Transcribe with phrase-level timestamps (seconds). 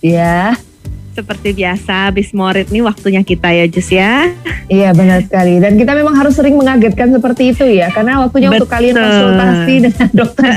[0.00, 0.56] Ya.
[1.10, 4.30] Seperti biasa, habis morit nih waktunya kita ya Jus ya.
[4.70, 5.58] Iya benar sekali.
[5.58, 9.04] Dan kita memang harus sering mengagetkan seperti itu ya, karena waktunya untuk kalian Betul.
[9.04, 10.50] konsultasi dengan dokter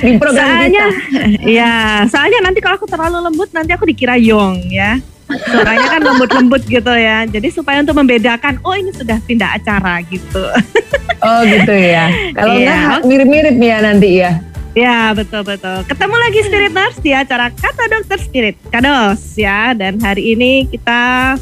[0.00, 1.44] di program soalnya, kita.
[1.44, 1.74] ya,
[2.08, 4.96] soalnya nanti kalau aku terlalu lembut nanti aku dikira Yong ya.
[5.24, 7.24] Suaranya kan lembut-lembut gitu ya.
[7.26, 10.44] Jadi supaya untuk membedakan, oh ini sudah pindah acara gitu.
[11.20, 12.06] Oh gitu ya.
[12.32, 12.70] Kalau Iya.
[12.70, 14.30] enggak mirip-mirip ya nanti ya.
[14.74, 15.86] Ya betul betul.
[15.86, 19.70] Ketemu lagi Spirit Nurse di acara Kata Dokter Spirit Kados ya.
[19.70, 21.34] Dan hari ini kita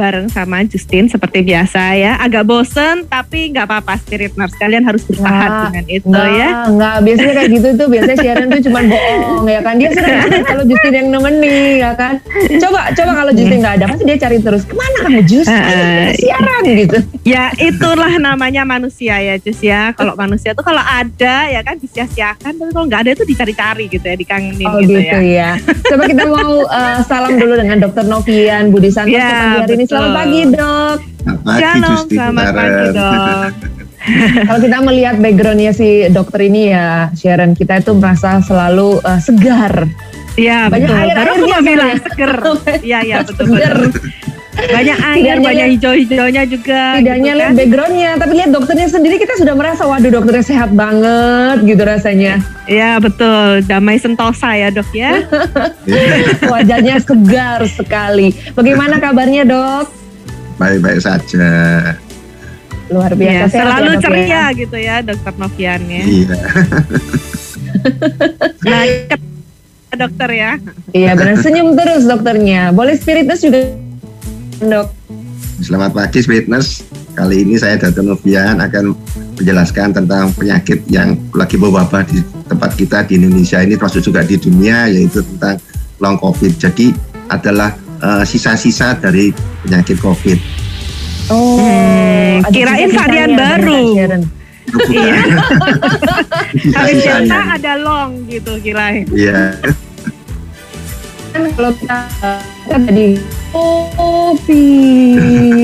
[0.00, 2.16] bareng sama Justin seperti biasa ya.
[2.16, 4.56] Agak bosen tapi nggak apa-apa Spirit Nurse.
[4.56, 6.48] Kalian harus bertahan Nggak, dengan itu Enggak, ya.
[6.64, 6.94] enggak.
[7.04, 7.86] Biasanya kayak gitu tuh.
[7.86, 9.74] Biasanya Sharon tuh cuma bohong ya kan.
[9.76, 12.14] Dia banget kalau Justin yang nemenin ya kan.
[12.56, 14.62] Coba, coba kalau Justin nggak ada, pasti dia cari terus.
[14.64, 15.60] Ke mana kamu Justin?
[15.60, 16.98] Eh, Siaran gitu.
[17.22, 19.92] Ya itulah namanya manusia ya Jus ya.
[19.92, 22.52] Kalau manusia tuh kalau ada ya kan disia-siakan.
[22.56, 24.16] Tapi kalau nggak ada itu dicari-cari gitu ya.
[24.16, 25.58] Dikangenin Oh gitu, gitu, ya.
[25.58, 25.74] ya.
[25.84, 29.84] Coba kita mau eh, salam dulu dengan Dokter Novian Budi Santoso Ya, pagi hari ini.
[29.90, 30.98] Selamat pagi dok.
[31.18, 33.50] Selamat pagi Shalom, Justin selamat pagi dok.
[34.46, 39.74] Kalau kita melihat backgroundnya si dokter ini ya Sharon, kita itu merasa selalu eh, segar.
[40.34, 40.96] Iya Banyak betul.
[40.96, 42.04] air- Baru aku airnya mau bilang soalnya.
[42.06, 42.32] seger.
[42.88, 43.74] Iya iya betul Seger.
[43.76, 44.02] betul.
[44.60, 46.82] Banyak air, banyak hijau-hijaunya juga.
[47.00, 47.56] Tidak gitu lihat kan.
[47.56, 52.44] backgroundnya, tapi lihat dokternya sendiri kita sudah merasa waduh dokternya sehat banget gitu rasanya.
[52.68, 55.24] Iya betul, damai sentosa ya dok ya.
[56.52, 58.36] Wajahnya segar sekali.
[58.52, 59.88] Bagaimana kabarnya dok?
[60.60, 61.48] Baik-baik saja.
[62.90, 64.00] Luar biasa Iya, ya, selalu ya?
[64.02, 66.04] ceria gitu ya dokter Novian ya.
[66.04, 66.36] Iya.
[68.60, 70.52] Nah, ke- dokter ya.
[70.92, 72.74] Iya benar senyum terus dokternya.
[72.76, 73.72] Boleh spiritus juga
[74.60, 74.88] dok.
[75.60, 76.84] Selamat pagi Fitness.
[77.16, 78.04] Kali ini saya Dr.
[78.06, 78.96] Novian akan
[79.36, 84.36] menjelaskan tentang penyakit yang lagi berwabah di tempat kita di Indonesia ini termasuk juga di
[84.40, 85.60] dunia yaitu tentang
[86.00, 86.56] long covid.
[86.56, 86.92] Jadi
[87.28, 89.32] adalah eh, sisa-sisa dari
[89.64, 90.38] penyakit covid.
[91.30, 93.80] Oh, Hmm, kirain varian baru.
[94.90, 95.18] Iya.
[96.74, 96.90] Kalau.
[96.94, 99.04] Delta ada long gitu kirain.
[99.12, 99.60] Iya.
[101.30, 101.98] Kan kalau kita
[102.66, 103.18] kan tadi
[103.50, 104.66] kopi.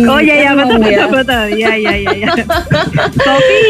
[0.06, 1.06] Oh iya iya Kan betul ya.
[1.06, 1.44] betul betul.
[1.54, 2.10] Iya iya iya.
[2.14, 2.28] iya.
[3.26, 3.64] Kopi.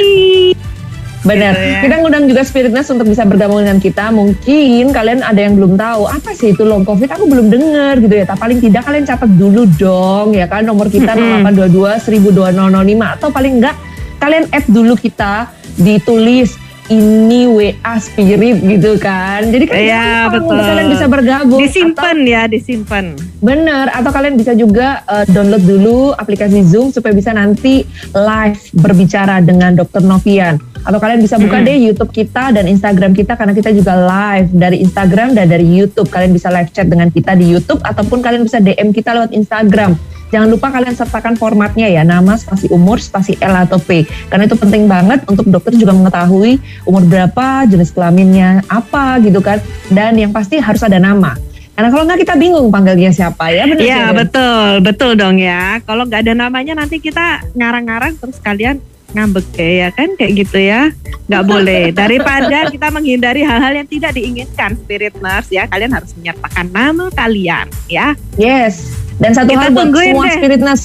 [1.26, 1.52] Benar.
[1.58, 1.80] Gitu ya.
[1.82, 4.14] Kita ngundang juga Spiritness untuk bisa bergabung dengan kita.
[4.14, 7.10] Mungkin kalian ada yang belum tahu apa sih itu long covid.
[7.10, 8.24] Aku belum dengar gitu ya.
[8.28, 11.42] Tapi paling tidak kalian catat dulu dong ya kan nomor kita Mm-mm.
[11.50, 13.76] 0822 102005 atau paling enggak
[14.16, 16.56] kalian add dulu kita ditulis
[16.92, 19.42] ini WA Spirit gitu kan.
[19.46, 20.58] Jadi kan gampang betul.
[20.62, 21.60] kalian bisa bergabung.
[21.60, 23.04] Disimpan ya, disimpan.
[23.42, 27.82] Bener, atau kalian bisa juga uh, download dulu aplikasi Zoom supaya bisa nanti
[28.14, 30.02] live berbicara dengan Dr.
[30.06, 30.58] Novian.
[30.86, 31.66] Atau kalian bisa buka Mm-mm.
[31.66, 36.06] deh YouTube kita dan Instagram kita karena kita juga live dari Instagram dan dari YouTube.
[36.06, 39.98] Kalian bisa live chat dengan kita di YouTube ataupun kalian bisa DM kita lewat Instagram.
[40.36, 44.04] Jangan lupa kalian sertakan formatnya ya, nama, spasi umur, spasi L atau P.
[44.28, 49.64] Karena itu penting banget untuk dokter juga mengetahui umur berapa, jenis kelaminnya apa gitu kan.
[49.88, 51.32] Dan yang pasti harus ada nama.
[51.72, 55.80] Karena kalau nggak kita bingung panggilnya siapa ya benar Iya betul, betul dong ya.
[55.88, 58.76] Kalau nggak ada namanya nanti kita ngarang-ngarang terus kalian
[59.16, 60.82] ngambek kayak ya kan kayak gitu ya.
[61.26, 61.82] Nggak boleh.
[61.96, 67.66] Daripada kita menghindari hal-hal yang tidak diinginkan spirit nurse ya, kalian harus menyertakan nama kalian
[67.88, 68.12] ya.
[68.36, 68.92] Yes.
[69.16, 70.36] Dan satu Kita hal buat semua deh.
[70.36, 70.82] spiritness.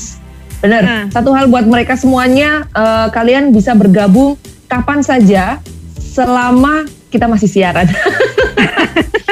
[0.63, 0.81] Benar.
[0.87, 1.03] Nah.
[1.11, 4.39] Satu hal buat mereka semuanya eh, kalian bisa bergabung
[4.71, 5.59] kapan saja
[5.99, 7.91] selama kita masih siaran.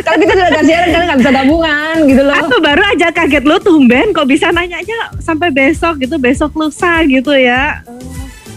[0.04, 2.36] Kalau kita tidak siaran kalian nggak bisa gabungan gitu loh.
[2.36, 7.32] Aku baru aja kaget lu tumben kok bisa nanyanya sampai besok gitu, besok lusa gitu
[7.32, 7.80] ya.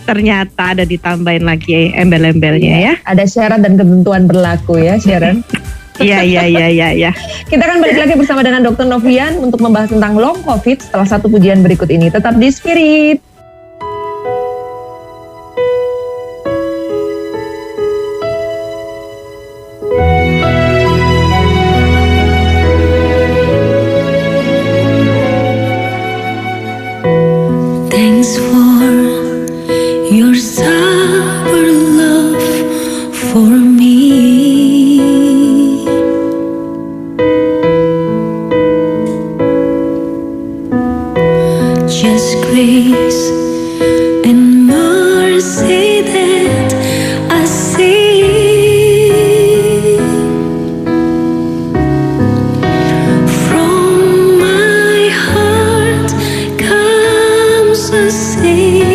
[0.02, 2.94] Ternyata ada ditambahin lagi embel-embelnya ya.
[3.06, 5.46] Ada syarat dan ketentuan berlaku ya Sharon.
[6.00, 7.10] Iya iya iya iya iya.
[7.46, 8.86] Kita akan balik lagi bersama dengan Dr.
[8.88, 12.10] Novian untuk membahas tentang long covid setelah satu pujian berikut ini.
[12.10, 13.31] Tetap di Spirit.
[57.92, 58.91] to see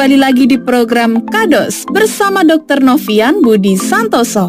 [0.00, 2.80] kembali lagi di program Kados bersama Dr.
[2.80, 4.48] Novian Budi Santoso.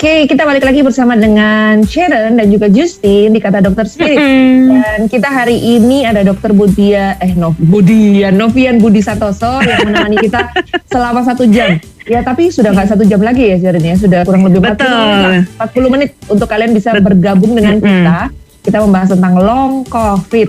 [0.00, 4.16] Oke, kita balik lagi bersama dengan Sharon dan juga Justin di Kata Dokter Spirit.
[4.16, 10.16] Dan kita hari ini ada Dokter Budia, eh no, Budia, Novian Budi Santoso yang menemani
[10.24, 10.56] kita
[10.96, 11.76] selama satu jam.
[12.08, 14.88] Ya, tapi sudah nggak satu jam lagi ya Sharon ya, sudah kurang lebih 40 Betul.
[14.88, 15.68] menit, lah.
[15.68, 18.18] 40 menit untuk kalian bisa bergabung dengan kita.
[18.64, 20.48] Kita membahas tentang long COVID.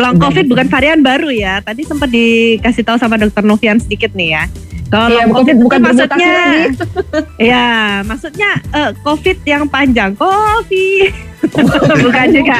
[0.00, 1.60] Long COVID bukan varian baru ya.
[1.60, 4.48] Tadi sempat dikasih tahu sama dokter Novian sedikit nih ya.
[4.92, 6.76] Kalau Iya, long COVID bukan maksudnya, lagi.
[7.50, 7.68] ya
[8.04, 11.12] maksudnya eh, COVID yang panjang, COVID,
[12.04, 12.56] bukan juga.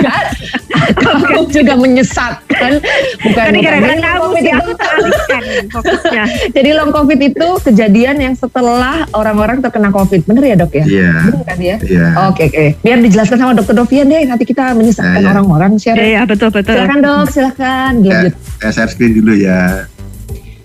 [0.72, 2.80] Kamu juga menyesatkan.
[3.20, 6.24] Bukan, Tadi gara-gara kamu COVID sih itu aku teralihkan fokusnya.
[6.56, 10.24] Jadi long COVID itu kejadian yang setelah orang-orang terkena COVID.
[10.24, 10.84] Bener ya dok ya?
[10.84, 11.76] Iya, Bener kan ya?
[11.84, 12.06] iya.
[12.26, 12.64] Oke oke.
[12.80, 14.24] Biar dijelaskan sama dokter Dovian deh.
[14.24, 15.30] Nanti kita menyesatkan Ya, ya.
[15.30, 15.70] orang-orang.
[15.76, 16.00] Share.
[16.00, 16.74] Iya betul betul.
[16.74, 17.92] Silakan dok, silakan.
[18.00, 18.34] Ya, Lanjut.
[18.56, 19.84] saya share screen dulu ya.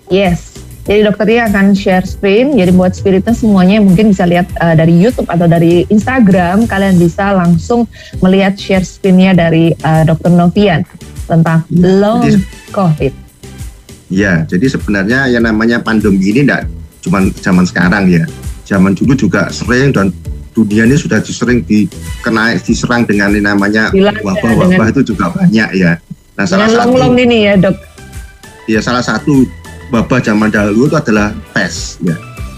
[0.08, 0.47] Yes.
[0.88, 2.56] Jadi dokternya akan share screen.
[2.56, 6.96] Jadi buat spiritus semuanya yang mungkin bisa lihat uh, dari YouTube atau dari Instagram, kalian
[6.96, 7.84] bisa langsung
[8.24, 10.88] melihat share screennya dari uh, dokter Novian
[11.28, 12.40] tentang long jadi-
[12.72, 13.12] COVID.
[14.08, 16.64] Ya, jadi sebenarnya yang namanya pandemi ini tidak
[17.04, 18.24] cuma zaman sekarang ya.
[18.64, 20.08] Zaman dulu juga sering dan
[20.56, 26.00] dunia ini sudah sering dikena diserang dengan yang namanya wabah-wabah itu juga banyak ya.
[26.40, 27.76] Nah, salah satu ini ya dok.
[28.68, 29.48] ya salah satu
[29.88, 32.14] wabah zaman dahulu itu adalah pes ya.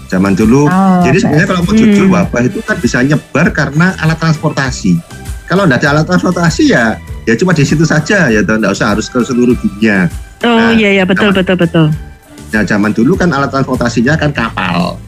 [0.07, 2.13] Zaman dulu Oh, Jadi sebenarnya kalau mau jujur Hmm.
[2.13, 4.99] wabah itu kan bisa nyebar karena alat transportasi.
[5.47, 9.07] Kalau tidak ada alat transportasi ya ya cuma di situ saja ya tidak usah harus
[9.07, 10.11] ke seluruh dunia.
[10.41, 11.39] Oh Nah, iya iya betul sama.
[11.39, 11.87] betul betul.
[12.51, 14.99] Nah zaman dulu kan alat transportasinya kan kapal.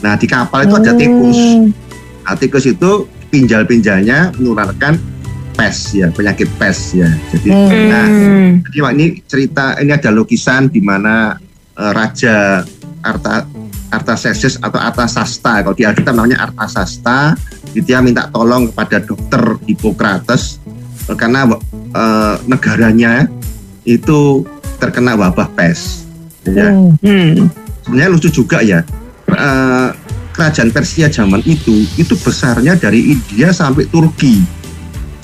[0.00, 1.38] Nah di kapal itu ada tikus.
[2.24, 2.90] Nah, tikus itu
[3.28, 4.98] pinjal-pinjalnya menularkan
[5.54, 7.06] pes ya penyakit pes ya.
[7.30, 7.86] Jadi Hmm.
[7.86, 8.06] nah
[8.64, 11.38] jadi ini cerita ini ada lukisan di mana
[11.78, 12.62] eh, Raja
[13.04, 13.44] Arta
[13.94, 17.38] Artaxerxes atau Artasasta kalau di Alkitab namanya Artasasta
[17.74, 20.58] dia minta tolong kepada dokter Hippocrates
[21.10, 21.46] eh, karena
[21.94, 23.26] eh, negaranya
[23.84, 24.42] itu
[24.80, 26.04] terkena wabah pes.
[26.44, 26.72] Ya.
[26.72, 27.48] Hmm.
[27.84, 28.84] Sebenarnya lucu juga ya.
[29.28, 29.88] Eh,
[30.34, 34.42] kerajaan Persia zaman itu itu besarnya dari India sampai Turki.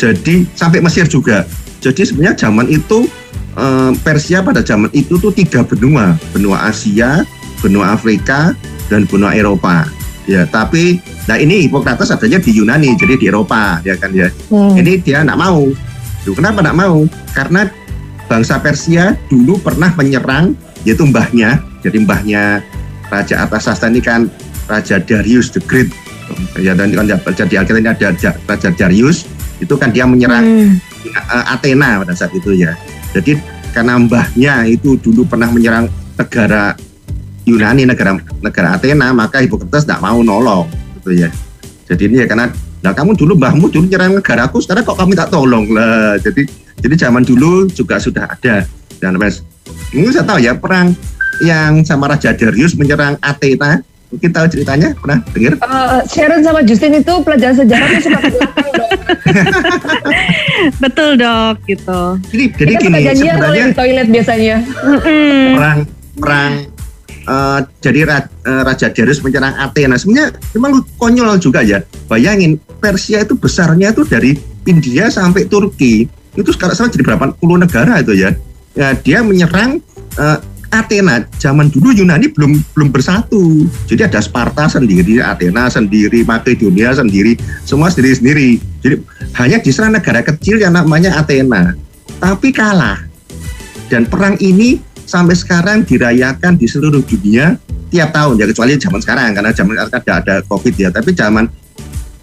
[0.00, 1.44] Jadi sampai Mesir juga.
[1.80, 3.08] Jadi sebenarnya zaman itu
[3.54, 7.24] eh, Persia pada zaman itu tuh tiga benua, benua Asia,
[7.58, 8.54] benua Afrika,
[8.86, 9.86] dan benua Eropa.
[10.28, 14.30] Ya, tapi nah ini Hippocrates adanya di Yunani, jadi di Eropa, ya kan ya.
[14.52, 14.78] Hmm.
[14.78, 15.66] Ini dia nggak mau.
[16.22, 17.02] Loh, kenapa nggak mau?
[17.34, 17.66] Karena
[18.30, 20.54] bangsa Persia dulu pernah menyerang,
[20.86, 21.58] yaitu mbahnya.
[21.82, 22.60] Jadi mbahnya
[23.10, 24.30] Raja Artasasta ini kan
[24.70, 25.90] Raja Darius the Great.
[26.54, 29.26] Ya dan kan Raja di Alkitab ini ada Ja- Raja Darius.
[29.58, 30.78] Itu kan dia menyerang Hmm.
[31.48, 32.76] Athena pada saat itu ya.
[33.10, 33.38] Jadi
[33.74, 35.86] karena mbahnya itu dulu pernah menyerang
[36.18, 36.74] negara
[37.48, 40.68] Yunani, negara negara Athena, maka Hippocrates tidak mau nolong,
[41.00, 41.30] gitu ya.
[41.90, 42.52] Jadi ini ya karena,
[42.84, 46.14] nah kamu dulu mbahmu dulu nyerang negaraku, sekarang kok kamu tak tolong lah.
[46.22, 46.46] Jadi
[46.78, 48.62] jadi zaman dulu juga sudah ada
[49.02, 49.42] dan mas,
[49.90, 50.94] mungkin saya tahu ya perang
[51.40, 53.82] yang sama Raja Darius menyerang Athena.
[54.10, 55.54] Mungkin tahu ceritanya pernah dengar?
[55.54, 58.89] Eh, Sharon sama Justin itu pelajaran sejarahnya suka belakang.
[60.82, 62.00] Betul dok gitu.
[62.30, 64.56] Jadi jadi Kita gini suka janjian sebenarnya di toilet biasanya.
[65.56, 65.78] Perang
[66.20, 66.52] perang
[67.20, 69.96] eh, jadi Ra- eh, Raja Darius menyerang Athena.
[69.96, 71.82] Sebenarnya memang konyol juga ya.
[72.06, 74.36] Bayangin Persia itu besarnya itu dari
[74.66, 76.08] India sampai Turki.
[76.36, 78.30] Itu sekarang sekarang jadi berapa puluh negara itu ya.
[78.78, 79.82] Ya dia menyerang
[80.18, 80.38] eh,
[80.70, 83.66] Athena zaman dulu Yunani belum belum bersatu.
[83.90, 87.34] Jadi ada Sparta sendiri Athena sendiri Makedonia sendiri
[87.66, 88.48] semua sendiri sendiri.
[88.78, 89.02] Jadi
[89.34, 91.74] hanya diserang negara kecil yang namanya Athena.
[92.22, 93.02] Tapi kalah.
[93.90, 97.58] Dan perang ini sampai sekarang dirayakan di seluruh dunia
[97.90, 98.38] tiap tahun.
[98.38, 100.88] Ya kecuali zaman sekarang karena zaman sekarang ada ada covid ya.
[100.94, 101.50] Tapi zaman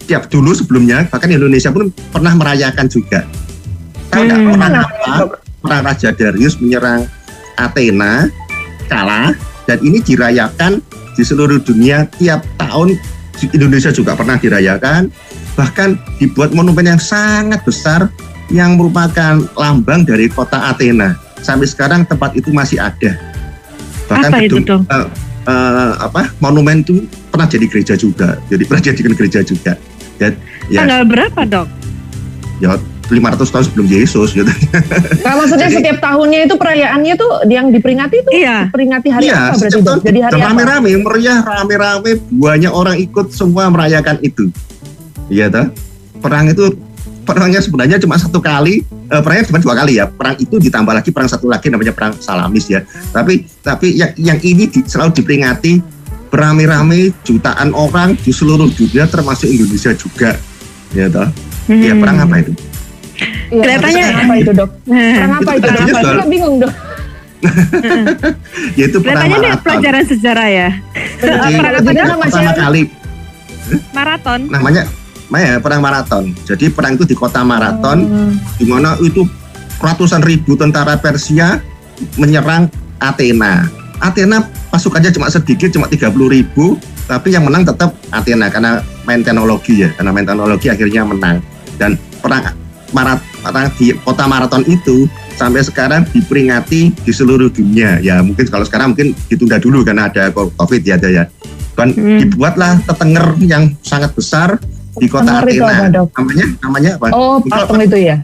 [0.08, 3.28] tiap dulu sebelumnya bahkan Indonesia pun pernah merayakan juga.
[4.08, 4.56] Tahu Hmm.
[4.56, 5.36] perang apa?
[5.60, 7.04] Perang Raja Darius menyerang
[7.58, 8.30] Athena
[8.88, 9.36] kalah
[9.68, 10.80] dan ini dirayakan
[11.14, 12.96] di seluruh dunia tiap tahun.
[13.38, 15.10] Di Indonesia juga pernah dirayakan.
[15.54, 15.90] Bahkan
[16.22, 18.10] dibuat monumen yang sangat besar
[18.50, 21.18] yang merupakan lambang dari kota Athena.
[21.42, 23.14] Sampai sekarang tempat itu masih ada.
[24.10, 24.82] Bahkan Apa itu gedung tuh?
[24.90, 25.08] eh,
[25.50, 28.38] eh, apa monumen itu pernah jadi gereja juga.
[28.50, 29.74] Jadi pernah jadikan gereja juga.
[30.18, 30.34] Dan
[30.72, 30.82] ya.
[30.86, 31.68] Tanggal berapa dok?
[32.58, 32.74] ya
[33.08, 34.52] 500 tahun sebelum Yesus gitu.
[35.26, 38.68] Nah, maksudnya Jadi- setiap tahunnya itu perayaannya tuh yang diperingati itu Iya.
[38.68, 43.68] peringati hari Iya, apa berarti tahun Jadi hari rame-rame, meriah, rame-rame, banyak orang ikut semua
[43.68, 44.48] merayakan itu.
[45.28, 45.68] Iya toh.
[46.18, 46.72] Perang itu
[47.24, 50.08] perangnya sebenarnya cuma satu kali, eh, perangnya cuma dua kali ya.
[50.08, 52.84] Perang itu ditambah lagi perang satu lagi namanya perang Salamis ya.
[53.12, 55.84] Tapi tapi yang yang ini di- selalu diperingati
[56.28, 60.36] beramai-ramai jutaan orang di seluruh dunia termasuk Indonesia juga.
[60.92, 61.28] Ya toh.
[61.68, 62.00] Ya Hmm.
[62.00, 62.52] perang apa itu?
[63.18, 64.70] Iya, Kelihatannya- perang apa itu dok?
[64.88, 66.74] Perang apa Itu soal- Saya bingung dok.
[68.80, 69.64] Yaitu perang Kelihatannya maraton.
[69.64, 70.70] pelajaran sejarah ya.
[71.18, 71.80] Perang apa
[72.24, 72.82] pertama kali
[73.92, 74.40] Maraton.
[74.48, 74.84] namanya
[75.28, 76.32] Maya perang maraton.
[76.42, 78.34] Jadi perang itu di kota maraton Hmm.
[78.56, 79.28] di mana itu
[79.78, 81.60] ratusan ribu tentara Persia
[82.16, 83.68] menyerang Athena.
[84.00, 89.84] Athena pasukannya cuma sedikit, cuma 30 ribu, tapi yang menang tetap Athena karena main teknologi
[89.84, 91.44] ya, karena main teknologi akhirnya menang.
[91.76, 91.94] Dan
[92.24, 92.56] perang
[92.98, 93.22] marat,
[93.78, 95.06] di kota maraton itu
[95.38, 98.02] sampai sekarang diperingati di seluruh dunia.
[98.02, 101.24] Ya mungkin kalau sekarang mungkin ditunda dulu karena ada COVID ya, ada ya.
[101.78, 102.18] Dan Hmm.
[102.18, 104.58] dibuatlah tetenger yang sangat besar
[104.98, 105.78] di kota Tetenger itu Athena.
[105.78, 106.10] apa, Dok?
[106.18, 107.06] Namanya namanya apa?
[107.14, 108.18] Oh, patung itu ya?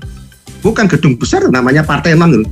[0.60, 2.50] bukan gedung besar namanya Parthenon loh.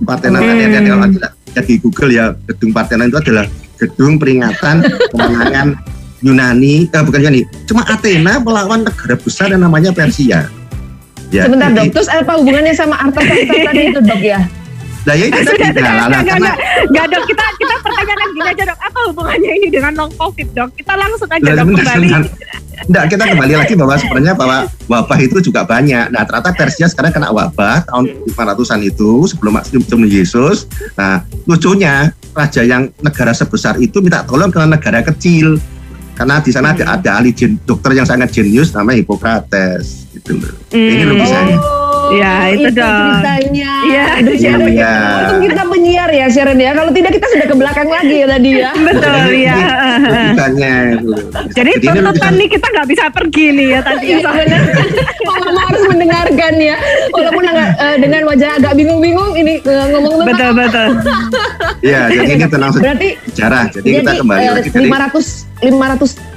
[0.00, 0.62] Parthenon Hmm.
[0.62, 3.44] ada kalau ada ada di Google ya gedung Parthenon itu adalah
[3.76, 5.68] gedung peringatan kemenangan
[6.18, 10.46] Yunani eh bukan Yunani cuma Athena melawan negara besar yang namanya Persia
[11.32, 14.40] ya Sebentar dok, terus apa hubungannya sama arta tadi itu dok ya?
[15.06, 17.22] nah ya itu tadi sudah, lah, enggak, karena enggak, enggak dok.
[17.24, 18.78] Kita kita pertanyakan gini aja dok.
[18.84, 20.68] Apa hubungannya ini dengan long covid dok?
[20.76, 21.86] Kita langsung aja dok kembali.
[21.88, 22.22] sebentar.
[22.88, 26.14] Nggak, kita kembali lagi bahwa sebenarnya bahwa wabah itu juga banyak.
[26.14, 30.70] Nah, ternyata Persia sekarang kena wabah tahun 500-an itu sebelum sebelum Yesus.
[30.94, 35.58] Nah, lucunya raja yang negara sebesar itu minta tolong ke negara kecil.
[36.14, 37.30] Karena di sana ada, ada ahli
[37.62, 40.52] dokter yang sangat jenius namanya Hippocrates gitu loh.
[40.70, 41.08] Ini Hmm.
[41.14, 41.58] lukisannya.
[42.08, 43.20] Ya, itu dong.
[43.20, 43.72] ceritanya.
[43.84, 44.04] Iya.
[44.16, 44.70] Aduh, Sharon.
[44.72, 44.92] Iya.
[45.20, 46.70] Untung kita penyiar ya Sharon ya.
[46.72, 48.70] Kalau tidak kita sudah ke belakang lagi ya tadi ya.
[48.88, 49.56] Betul ya.
[50.00, 51.12] Lukisannya itu.
[51.52, 54.06] Jadi ini tuntutan nih kita nggak bisa pergi nih ya tadi.
[54.08, 54.60] Iya benar.
[55.28, 56.76] Mama harus mendengarkan ya.
[57.12, 60.88] Walaupun agak eh, dengan wajah agak bingung-bingung ini eh, ngomong tentang Betul betul.
[61.84, 63.64] Iya, jadi ini tentang berarti sejarah.
[63.68, 66.27] Jadi, kita jadi kembali eh, lagi dari 500 500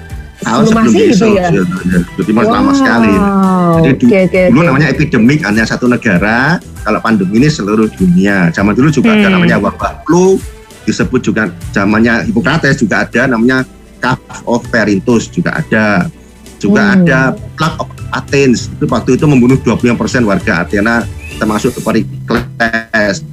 [0.41, 1.15] tahun sebelum Masehi Yesus.
[1.15, 1.47] gitu ya.
[1.47, 1.99] ya, ya.
[2.17, 3.13] Jadi masih lama sekali.
[3.13, 3.73] Wow.
[3.81, 4.41] Jadi Oke oke.
[4.49, 4.67] dulu oke.
[4.67, 6.37] namanya epidemik hanya satu negara,
[6.81, 8.49] kalau pandemi ini seluruh dunia.
[8.49, 9.35] Zaman dulu juga ada Hmm.
[9.37, 10.41] namanya wabah flu,
[10.83, 13.61] disebut juga zamannya Hippocrates juga ada namanya
[13.97, 16.09] Cough of Perinthus juga ada.
[16.57, 16.95] Juga Hmm.
[16.99, 17.19] ada
[17.53, 21.05] Plague of Athens, itu waktu itu membunuh 25% warga Athena
[21.37, 23.23] termasuk Pericles.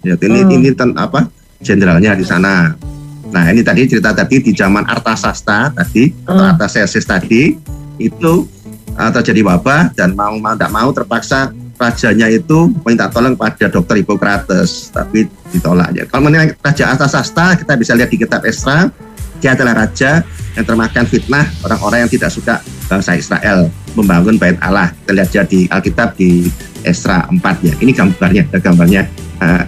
[0.00, 0.54] Ya, ini Hmm.
[0.54, 1.26] ini ten- apa
[1.58, 2.74] jenderalnya di sana.
[3.30, 6.52] Nah, ini tadi cerita tadi di zaman Artasasta tadi atau Hmm.
[6.54, 7.58] Artaxerxes tadi
[7.96, 8.32] itu
[8.96, 14.00] uh, terjadi wabah dan mau mau tidak mau terpaksa rajanya itu minta tolong pada dokter
[14.00, 16.04] Hippocrates tapi ditolak ya.
[16.08, 18.88] Kalau mengenai Raja Artasasta kita bisa lihat di kitab Esra
[19.40, 20.24] dia adalah raja
[20.56, 24.92] yang termakan fitnah orang-orang yang tidak suka bangsa Israel membangun bait Allah.
[25.04, 26.48] Kita lihat aja di Alkitab di
[26.80, 27.74] Esra 4 ya.
[27.76, 29.02] Ini gambarnya, ada gambarnya
[29.44, 29.64] uh,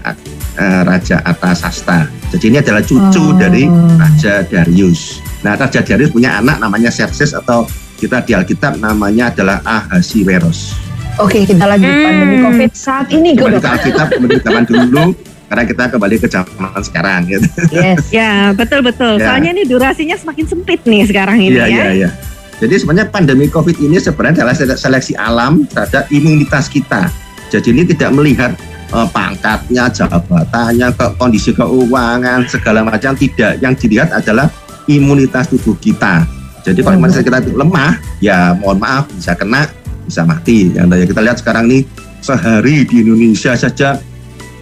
[0.58, 2.04] uh, Raja Artasasta.
[2.28, 3.32] Jadi ini adalah cucu Oh.
[3.32, 3.64] dari
[3.96, 5.22] Raja Darius.
[5.40, 7.64] Nah, Raja Darius punya anak namanya Xerxes atau
[7.96, 10.74] kita di Alkitab namanya adalah Ahasiweros.
[11.18, 12.04] Oke, kita lanjut Hmm.
[12.04, 15.04] pandemi Covid saat ini Kembali ke Alkitab, kembali zaman dulu,
[15.48, 17.20] karena kita kembali ke zaman sekarang.
[17.26, 17.48] Gitu.
[17.74, 18.02] Yes.
[18.14, 19.18] Ya betul betul.
[19.18, 19.26] Ya.
[19.26, 21.74] Soalnya ini durasinya semakin sempit nih sekarang ini Iya, ya.
[21.74, 22.10] iya, iya.
[22.58, 27.06] Jadi sebenarnya pandemi COVID ini sebenarnya adalah sele- seleksi alam terhadap imunitas kita.
[27.50, 28.54] Jadi ini tidak melihat
[28.92, 33.60] eh, pangkatnya, jabatannya, ke kondisi keuangan, segala macam tidak.
[33.60, 34.48] Yang dilihat adalah
[34.88, 36.24] imunitas tubuh kita.
[36.64, 39.68] Jadi kalau imunitas kita lemah, ya mohon maaf bisa kena,
[40.04, 40.72] bisa mati.
[40.72, 41.82] Yang kita lihat sekarang nih
[42.20, 44.00] sehari di Indonesia saja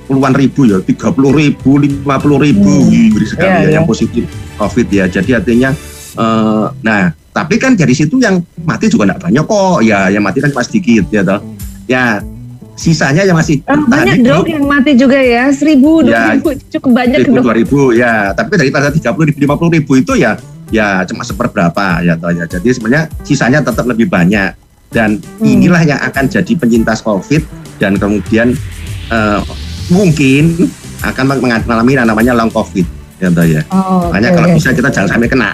[0.07, 3.11] puluhan ribu ya, 30 ribu, 50 ribu, Hmm.
[3.11, 3.75] Ngeri sekali Iya, ya, iya.
[3.81, 5.05] yang positif COVID ya.
[5.11, 5.71] Jadi artinya
[6.17, 9.79] Eh, nah, tapi kan dari situ yang mati juga enggak banyak kok.
[9.85, 11.41] Ya, yang mati kan cuma sedikit ya toh.
[11.85, 12.25] Ya,
[12.77, 16.91] sisanya yang masih Ah, banyak dok yang mati juga ya, seribu, dua Ya, ribu, cukup
[16.93, 17.45] banyak ribu, dok.
[17.49, 18.15] dua ribu ya.
[18.31, 20.37] Tapi dari pada tiga puluh ribu, lima puluh ribu itu ya,
[20.69, 22.45] ya cuma seperberapa ya toh ya.
[22.45, 24.53] Jadi sebenarnya sisanya tetap lebih banyak.
[24.87, 25.49] Dan Hmm.
[25.49, 27.43] inilah yang akan jadi penyintas COVID
[27.81, 28.55] dan kemudian
[29.07, 29.41] eh,
[29.89, 30.69] mungkin
[31.01, 32.87] akan mengalami yang namanya long COVID
[33.17, 33.63] ya toh ya.
[33.73, 35.51] Oh, Makanya oke, kalau bisa kita jangan sampai kena.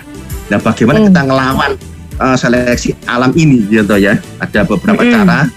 [0.51, 1.07] Nah, bagaimana Hmm.
[1.09, 1.71] kita ngelawan
[2.19, 4.19] uh, seleksi alam ini, gitu ya?
[4.37, 5.15] Ada beberapa Mm-mm.
[5.15, 5.49] cara.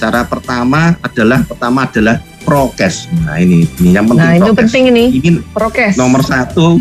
[0.00, 3.04] Cara pertama adalah pertama adalah prokes.
[3.20, 4.24] Nah ini, ini yang penting.
[4.24, 4.60] Nah, itu prokes.
[4.64, 5.94] penting ini, Ini prokes.
[5.94, 6.80] nomor satu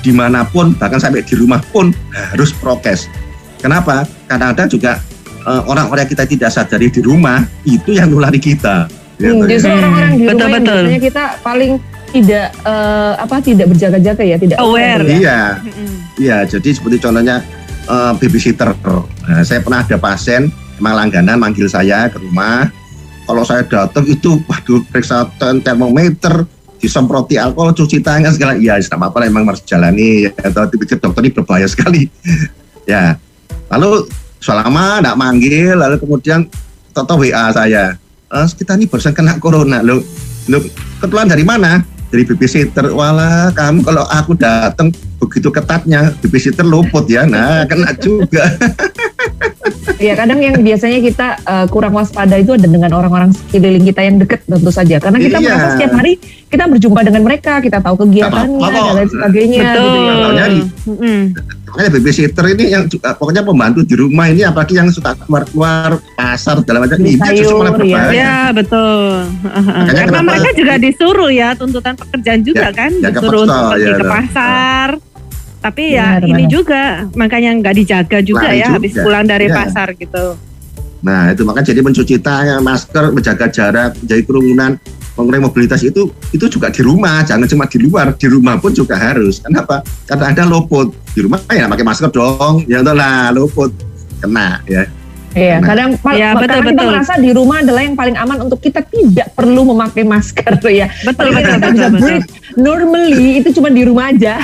[0.00, 1.90] di mana pun bahkan sampai di rumah pun
[2.30, 3.10] harus prokes.
[3.58, 4.06] Kenapa?
[4.24, 4.92] Kadang-kadang juga
[5.40, 8.86] eh, orang-orang kita tidak sadari di rumah itu yang nulari kita.
[9.18, 9.52] Ya, Hmm, toh, ya.
[9.52, 10.78] justru Hmm, orang-orang di betul, rumah yang betul.
[10.80, 11.72] biasanya kita paling
[12.10, 15.02] tidak eh, apa tidak berjaga-jaga ya, tidak Aware.
[15.02, 15.10] ya.
[15.12, 15.90] Iya, Mm-mm.
[16.16, 16.36] iya.
[16.44, 17.36] Jadi seperti contohnya
[17.84, 18.70] eh, babysitter.
[19.20, 20.48] Nah, saya pernah ada pasien
[20.80, 22.72] emang langganan manggil saya ke rumah.
[23.28, 26.48] Kalau saya datang itu, waduh, periksa termometer,
[26.80, 28.58] disemproti alkohol, cuci tangan segala.
[28.58, 30.26] Iya, tidak apa-apa, emang harus jalani.
[30.26, 32.10] Ya, atau dipikir dokter ini berbahaya sekali.
[32.90, 33.14] ya,
[33.70, 34.08] lalu
[34.40, 36.48] selama tidak manggil, lalu kemudian
[36.90, 37.94] toto WA saya.
[38.32, 40.02] "Eh, kita ini barusan kena corona loh.
[40.50, 40.64] Loh,
[40.98, 41.84] ketularan dari mana?
[42.10, 42.90] Dari babysitter.
[42.90, 44.90] Walah, kamu kalau aku datang
[45.22, 47.22] begitu ketatnya babysitter luput ya.
[47.28, 48.50] Nah, kena juga.
[49.96, 54.16] Iya, kadang yang biasanya kita eh, kurang waspada itu ada dengan orang-orang sekeliling kita yang
[54.16, 54.96] deket tentu saja.
[54.96, 55.44] Karena kita Iya.
[55.46, 56.12] merasa setiap hari
[56.46, 59.84] kita berjumpa dengan mereka, kita tahu kegiatannya dan lain sebagainya Betul.
[59.84, 60.46] gitu ya.
[60.88, 61.18] Mm-mm.
[61.70, 66.64] Makanya babysitter ini yang juga- pokoknya pembantu di rumah ini apalagi yang suka keluar-keluar pasar
[66.64, 67.94] dalam macam ini justru malah sayur, ya.
[67.94, 68.10] berbahaya.
[68.10, 68.98] Ya betul.
[69.46, 73.70] Makanya Karena kenapa- mereka juga disuruh ya tuntutan pekerjaan juga kan, ya disuruh kepaksa, untuk
[73.70, 74.08] pergi ya, ke ya.
[75.60, 76.52] Tapi ya Benar, ini benar.
[76.52, 78.74] juga makanya nggak dijaga juga Lari ya juga.
[78.80, 79.54] habis pulang dari Ya.
[79.60, 80.24] pasar gitu.
[81.00, 84.70] Nah itu makanya jadi mencuci tangan, masker, menjaga jarak, menjadi kerumunan,
[85.16, 88.96] mengurangi mobilitas itu itu juga di rumah, jangan cuma di luar, di rumah pun juga
[88.96, 89.40] harus.
[89.40, 89.84] Kenapa?
[90.08, 93.72] Karena ada luput di rumah ya pakai masker dong, ya lah luput
[94.20, 94.84] kena ya.
[95.30, 95.62] Iya, Nah.
[95.64, 96.88] kadang pa- Iya, karena betul, kita betul.
[96.90, 100.90] merasa di rumah adalah yang paling aman untuk kita tidak perlu memakai masker ya.
[101.00, 102.00] Betul betul kita betul bisa betul.
[102.00, 104.42] breathe normally itu cuma di rumah aja.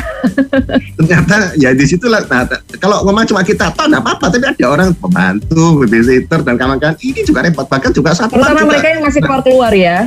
[0.96, 2.22] Ternyata ya di situlah.
[2.24, 6.54] Nah, t- kalau memang cuma kita tahu nggak apa-apa, tapi ada orang pembantu, babysitter dan
[6.54, 7.66] kawan-kawan ini juga repot.
[7.66, 8.70] Bahkan juga satpam Terutama juga.
[8.70, 9.98] mereka yang masih keluar-keluar ya.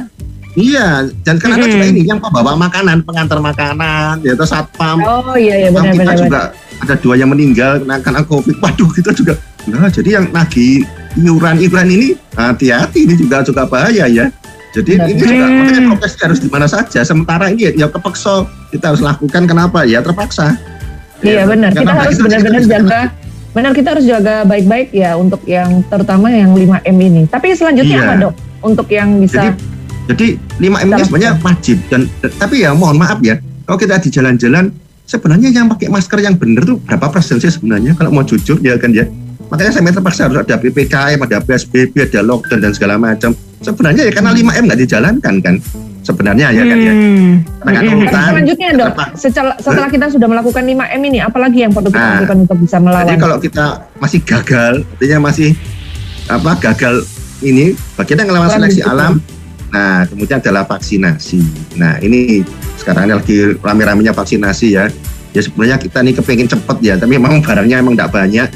[0.51, 0.87] Iya,
[1.21, 4.97] dan kan ada juga ini yang pembawa makanan, pengantar makanan, yaitu satpam.
[4.99, 6.19] Oh iya iya Satpam kita benar-benar.
[6.19, 6.41] juga
[6.79, 8.55] ada dua yang meninggal karena, karena covid.
[8.57, 9.35] Waduh, kita juga.
[9.67, 14.31] Nah, jadi yang nagih iuran-iuran ini hati-hati ini juga juga bahaya ya.
[14.69, 15.09] Jadi Benar.
[15.09, 17.01] ini juga makanya prokes harus di mana saja.
[17.01, 19.43] Sementara ini ya, ya kepeksa kita harus lakukan.
[19.43, 19.81] Kenapa?
[19.83, 20.53] Ya terpaksa.
[21.19, 21.73] Iya Ya, benar.
[21.73, 23.01] Kita harus benar-benar jaga.
[23.49, 27.21] Benar kita harus jaga baik-baik ya untuk yang terutama yang 5M ini.
[27.25, 28.05] Tapi selanjutnya Iya.
[28.05, 28.33] apa dok?
[28.61, 29.57] Untuk yang bisa Jadi
[30.09, 30.27] jadi
[30.61, 31.05] 5 M ini Dapat.
[31.05, 35.65] sebenarnya wajib dan dan- tapi ya mohon maaf ya kalau kita di jalan-jalan sebenarnya yang
[35.67, 39.05] pakai masker yang benar tuh berapa persen sih sebenarnya kalau mau jujur ya kan ya
[39.49, 44.11] makanya saya terpaksa harus ada PPKM ada PSBB ada lockdown dan segala macam sebenarnya ya
[44.13, 45.55] karena 5 M nggak dijalankan kan
[45.99, 47.33] sebenarnya ya kan ya Hmm.
[47.61, 48.23] karena nurutan.
[48.33, 52.11] selanjutnya dok, setelah, setelah kita sudah melakukan 5M ini, apalagi yang perlu kita Ah.
[52.17, 53.05] lakukan untuk bisa melawan?
[53.05, 53.65] Jadi kalau kita
[53.99, 55.49] masih gagal, artinya masih
[56.25, 56.95] apa gagal
[57.43, 59.13] ini bagian yang ngelawan seleksi alam.
[59.69, 61.41] Nah, kemudian adalah vaksinasi.
[61.77, 62.41] Nah, ini
[62.79, 64.89] sekarang ini lagi rame-ramenya vaksinasi ya.
[65.29, 68.49] Ya sebenarnya kita nih kepengen cepet ya, tapi memang barangnya emang tidak banyak.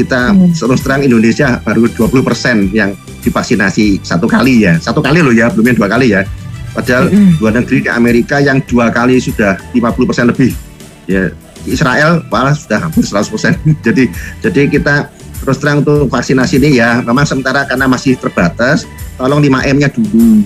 [0.00, 0.56] Kita Hmm.
[0.56, 4.80] terus terang Indonesia baru 20% yang divaksinasi satu kali ya.
[4.80, 6.24] Satu kali loh ya, belum yang dua kali ya.
[6.72, 7.36] Padahal Mm-mm.
[7.42, 10.56] luar negeri di Amerika yang dua kali sudah 50% lebih.
[11.04, 11.34] Ya,
[11.68, 13.58] Israel malah sudah hampir 100%.
[13.86, 14.08] jadi
[14.40, 15.10] jadi kita
[15.44, 18.88] terus terang untuk vaksinasi ini ya memang sementara karena masih terbatas,
[19.20, 20.44] tolong 5M-nya dulu.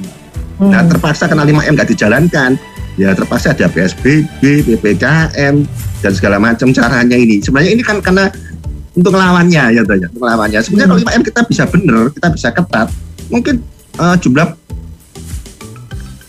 [0.59, 0.71] Hmm.
[0.71, 2.55] Nah, terpaksa karena 5M nggak dijalankan,
[2.95, 5.55] ya terpaksa ada PSBB, PPKM
[6.01, 7.43] dan segala macam caranya ini.
[7.43, 8.31] Sebenarnya ini kan karena
[8.95, 10.59] untuk melawannya ya, Toh, ya, untuk melawannya.
[10.59, 10.97] Sebenarnya Hmm.
[10.97, 12.89] kalau 5M kita bisa benar, kita bisa ketat,
[13.27, 13.55] mungkin
[13.95, 14.47] eh, jumlah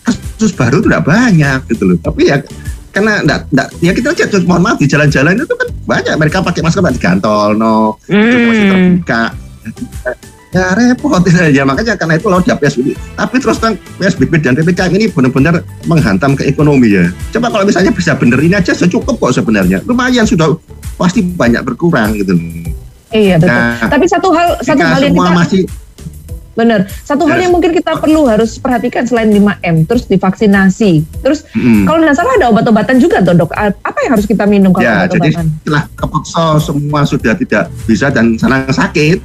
[0.04, 1.98] kasus baru itu tidak banyak gitu loh.
[1.98, 2.38] Tapi ya
[2.90, 6.64] karena enggak, enggak, ya kita aja mohon maaf di jalan-jalan itu kan banyak mereka pakai
[6.64, 8.72] masker nggak digantol no itu masih Hmm.
[8.72, 9.24] terbuka
[10.56, 11.20] ya repot
[11.60, 15.60] ya makanya karena itu loh dia PSBB tapi terus kan PSBB dan PPKM ini benar-benar
[15.84, 19.84] menghantam ke ekonomi ya coba kalau misalnya bisa bener ini aja sudah cukup kok sebenarnya
[19.84, 20.56] lumayan sudah
[20.96, 22.36] pasti banyak berkurang gitu
[23.10, 23.54] Iya betul.
[23.54, 25.62] nah Tapi satu hal satu hal yang kita masih
[26.56, 26.88] benar.
[27.04, 31.04] Satu hal yang mungkin kita perlu harus perhatikan selain 5M, terus divaksinasi.
[31.20, 33.52] Terus mm, kalau tidak salah ada obat-obatan juga tuh dok.
[33.52, 35.46] Apa yang harus kita minum kalau Ya, jadi obat-obatan?
[35.60, 39.20] setelah kepaksa semua sudah tidak bisa dan sedang sakit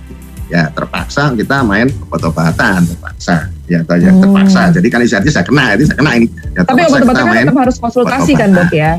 [0.51, 4.19] ya terpaksa kita main obat-obatan terpaksa ya, atau Hmm.
[4.19, 7.59] terpaksa jadi kan inisiatif saya kena itu saya kena ini ya, Tapi obat-obatan kan tetap
[7.63, 8.99] harus konsultasi kan dok ya.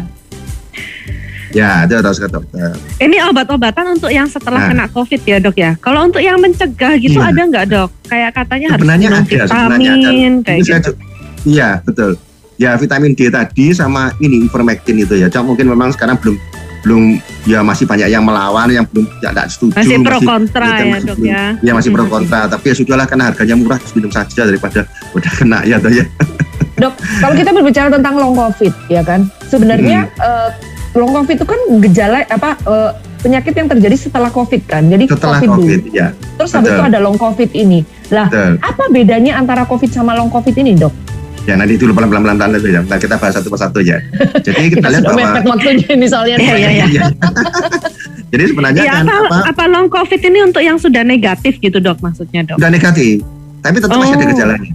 [1.53, 4.69] Ya itu harus ke dokter Ini obat-obatan untuk yang setelah Nah.
[4.69, 5.71] kena COVID ya dok ya.
[5.77, 7.29] Kalau untuk yang mencegah gitu Iya.
[7.29, 7.89] ada nggak dok?
[8.05, 9.97] Kayak katanya harus Sebenarnya minum ada, sebenarnya ada.
[9.97, 10.91] vitamin kayak Ini saya gitu.
[11.43, 12.11] iya betul
[12.55, 16.35] ya vitamin D tadi sama ini ivermectin itu ya Cuma mungkin memang sekarang belum
[16.81, 17.03] belum
[17.43, 21.17] ya masih banyak yang melawan yang belum tidak setuju Masih pro kontra masih- ya dok
[21.19, 21.43] ya.
[21.59, 22.13] ya masih pro Mm-mm.
[22.15, 24.85] kontra tapi ya sudahlah karena harganya murah minum saja daripada
[25.15, 26.05] udah kena ya toh ya
[26.73, 30.25] Dok, kalau kita berbicara tentang long covid, ya kan, sebenarnya Hmm.
[30.25, 30.49] eh,
[30.93, 34.81] long covid itu kan gejala apa eh, penyakit yang terjadi setelah COVID kan.
[34.89, 35.61] Jadi Setelah COVID, dulu.
[35.61, 36.07] COVID, ya.
[36.35, 37.79] Terus habis itu ada long COVID ini.
[38.09, 38.53] Lah, Betul.
[38.59, 40.89] apa bedanya antara COVID sama long COVID ini, Dok?
[41.41, 42.81] Ya nanti dulu pelan-pelan pelan dulu ya.
[42.81, 44.01] Kita bahas satu persatu ya.
[44.41, 46.35] Jadi kita, Kita lihat sudah bahwa mepet waktunya ini soalnya.
[46.37, 46.85] Iya, iya, iya.
[46.87, 47.03] Iya.
[48.31, 51.77] Jadi sebenarnya Ya kan apa, apa apa long covid ini untuk yang sudah negatif gitu
[51.77, 52.57] dok maksudnya dok?
[52.57, 53.19] sudah negatif,
[53.59, 54.29] tapi tetap masih ada Oh.
[54.31, 54.71] gejalanya.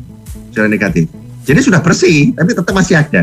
[0.52, 1.04] Sudah negatif.
[1.42, 3.22] Jadi sudah bersih, tapi tetap masih ada.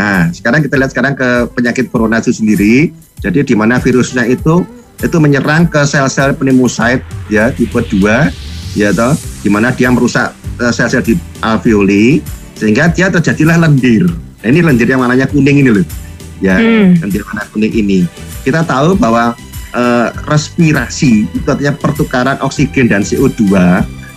[0.00, 2.88] Nah, sekarang kita lihat sekarang ke penyakit corona itu sendiri.
[3.20, 4.64] Jadi di mana virusnya itu
[4.96, 8.00] itu menyerang ke sel-sel pneumocyte ya tipe 2
[8.80, 9.12] ya toh
[9.44, 12.24] di mana dia merusak eh, sel-sel di alveoli
[12.56, 14.08] sehingga dia terjadilah lendir.
[14.40, 15.84] Nah, ini lendir yang warnanya kuning ini loh.
[16.40, 16.96] Ya, Hmm.
[16.96, 18.08] lendir warna kuning ini.
[18.40, 19.36] Kita tahu bahwa
[19.76, 23.52] eh, respirasi itu artinya pertukaran oksigen dan CO2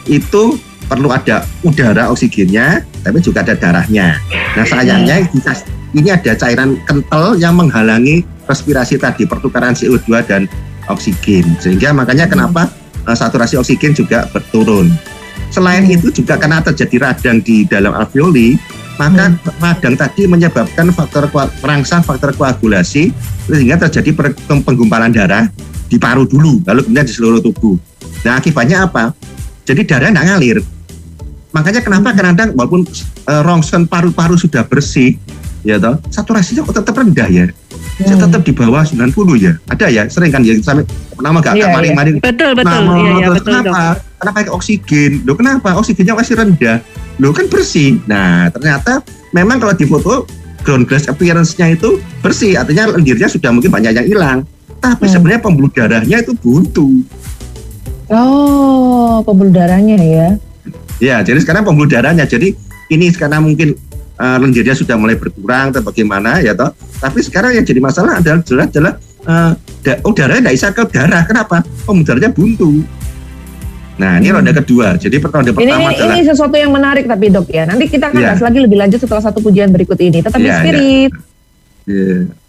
[0.08, 4.20] itu perlu ada udara oksigennya tapi juga ada darahnya.
[4.56, 10.50] Nah sayangnya kita- ini ada cairan kental yang menghalangi respirasi tadi pertukaran CO2 dan
[10.88, 12.68] oksigen sehingga makanya kenapa
[13.04, 14.92] eh, saturasi oksigen juga berturun.
[15.54, 15.96] Selain Hmm.
[15.96, 18.58] itu juga karena terjadi radang di dalam alveoli
[18.98, 21.30] maka radang tadi menyebabkan faktor
[21.62, 23.10] merangsang faktor koagulasi
[23.50, 25.50] sehingga terjadi penggumpalan darah
[25.90, 27.78] di paru dulu lalu kemudian di seluruh tubuh.
[28.26, 29.14] Nah akibatnya apa?
[29.64, 30.58] Jadi darah nggak ngalir.
[31.54, 32.82] Makanya kenapa kadang-kadang walaupun
[33.24, 35.16] eh, rongsen paru-paru sudah bersih,
[35.62, 37.46] ya toh, saturasinya kok tetap rendah ya.
[37.94, 38.26] Saya Hmm.
[38.26, 39.54] tetap di bawah 90 ya.
[39.70, 40.82] Ada ya, sering kan ya sampai
[41.22, 42.16] nama gak Iya, maring-maring.
[42.26, 43.82] Betul betul, iya iya terus betul kenapa?
[44.18, 45.12] Karena pakai oksigen.
[45.30, 45.70] Loh kenapa?
[45.78, 46.78] Oksigennya masih rendah.
[47.22, 48.02] Loh kan bersih.
[48.10, 50.26] Nah ternyata memang kalau di foto
[50.66, 52.58] ground glass appearance-nya itu bersih.
[52.58, 54.40] Artinya lendirnya sudah mungkin banyak yang hilang.
[54.82, 55.14] Tapi Hmm.
[55.14, 57.06] sebenarnya pembuluh darahnya itu buntu.
[58.14, 60.28] Oh, pembuluh darahnya ya.
[61.02, 62.30] Ya, jadi sekarang pembuluh darahnya.
[62.30, 62.54] Jadi
[62.94, 63.74] ini sekarang mungkin
[64.22, 66.70] uh, lendirnya sudah mulai berkurang atau bagaimana ya toh.
[67.02, 68.94] Tapi sekarang yang jadi masalah adalah adalah, adalah
[69.26, 71.24] uh, da- oh darahnya tidak bisa ke darah.
[71.26, 71.66] Kenapa?
[71.90, 72.86] Pembuluh darahnya buntu.
[73.94, 74.42] Nah, ini Hmm.
[74.42, 74.98] ronde kedua.
[74.98, 77.66] Jadi ronde Ini, pertama ini, adalah ini sesuatu yang menarik tapi dok ya.
[77.70, 78.28] Nanti kita akan Iya.
[78.34, 80.22] bahas lagi lebih lanjut setelah satu pujian berikut ini.
[80.22, 80.62] Tetap di Iya, iya.
[80.62, 81.12] spirit.
[81.86, 82.18] Iya.
[82.30, 82.43] Tak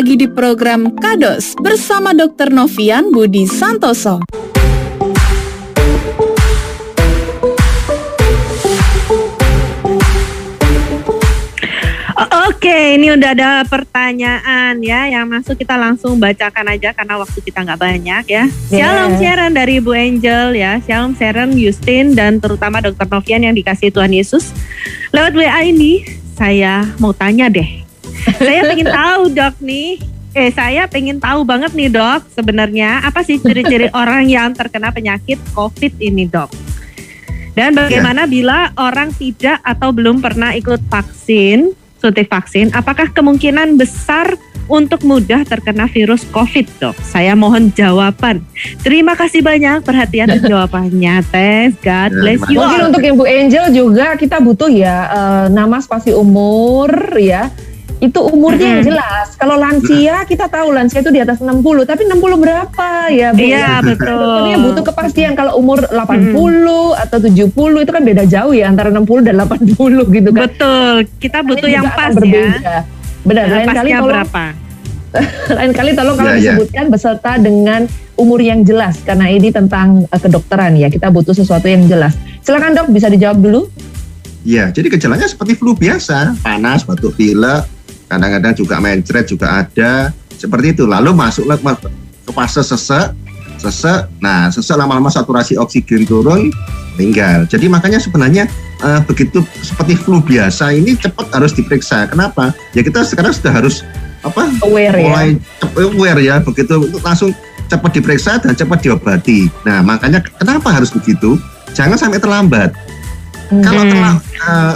[0.00, 2.48] lagi di program Kados bersama Dr.
[2.48, 4.24] Novian Budi Santoso.
[12.48, 17.60] Oke, ini udah ada pertanyaan ya yang masuk kita langsung bacakan aja karena waktu kita
[17.60, 18.48] nggak banyak ya.
[18.72, 19.20] Shalom Yes.
[19.20, 20.80] Sharon dari Ibu Angel ya.
[20.80, 23.04] Shalom Sharon, Justin dan terutama Dr.
[23.04, 24.56] Novian yang dikasih Tuhan Yesus.
[25.12, 26.08] Lewat WA ini
[26.40, 27.89] saya mau tanya deh.
[28.38, 29.90] Saya pengen tahu dok nih.
[30.30, 35.42] Eh saya pengen tahu banget nih dok sebenarnya apa sih ciri-ciri orang yang terkena penyakit
[35.52, 36.50] COVID ini dok?
[37.50, 44.38] Dan bagaimana bila orang tidak atau belum pernah ikut vaksin, suntik vaksin, apakah kemungkinan besar
[44.70, 46.96] untuk mudah terkena virus COVID, dok?
[47.02, 48.46] Saya mohon jawaban.
[48.86, 51.26] Terima kasih banyak perhatian dan jawabannya.
[51.26, 52.88] Thanks, God Ya, bless you Mungkin all.
[52.94, 56.86] untuk Ibu Angel juga kita butuh ya eh, nama spasi umur
[57.18, 57.50] ya.
[58.00, 59.36] Itu umurnya yang jelas.
[59.36, 63.44] Kalau lansia kita tahu lansia itu di atas 60, tapi 60 berapa ya Bu?
[63.44, 64.08] Iya, betul.
[64.08, 69.04] Dokternya butuh kepastian kalau umur 80 atau 70 itu kan beda jauh ya antara 60
[69.20, 69.76] dan 80
[70.10, 70.42] gitu kan.
[70.48, 72.16] Betul, kita butuh Ini yang pas ya.
[72.16, 72.76] berbeda.
[73.20, 74.44] Benar, Nah, lain kali tolong berapa?
[75.58, 76.40] lain kali tolong kalau Ya, ya.
[76.40, 77.80] disebutkan beserta dengan
[78.14, 80.88] umur yang jelas karena ini tentang eh, kedokteran ya.
[80.88, 82.16] Kita butuh sesuatu yang jelas.
[82.40, 83.68] Silakan Dok, bisa dijawab dulu?
[84.40, 87.60] Iya, jadi gejalanya seperti flu biasa, panas, batuk pilek,
[88.10, 90.84] kadang-kadang juga mencret juga ada, seperti itu.
[90.90, 93.14] Lalu masuklah ke fase sesek,
[93.62, 94.10] sesek.
[94.18, 96.50] Nah, sesek lama-lama saturasi oksigen turun,
[96.98, 97.46] meninggal.
[97.46, 98.50] Jadi makanya sebenarnya
[98.82, 102.10] eh, begitu seperti flu biasa ini cepat harus diperiksa.
[102.10, 102.50] Kenapa?
[102.74, 103.86] Ya kita sekarang sudah harus
[104.26, 104.50] apa?
[104.66, 105.06] Aware ya.
[105.06, 105.28] mulai
[105.62, 107.30] cepat aware ya, begitu langsung
[107.70, 109.46] cepat diperiksa dan cepat diobati.
[109.62, 111.38] Nah, makanya kenapa harus begitu?
[111.70, 112.74] Jangan sampai terlambat.
[113.50, 113.90] Kalau Hmm.
[113.90, 114.74] telah eh,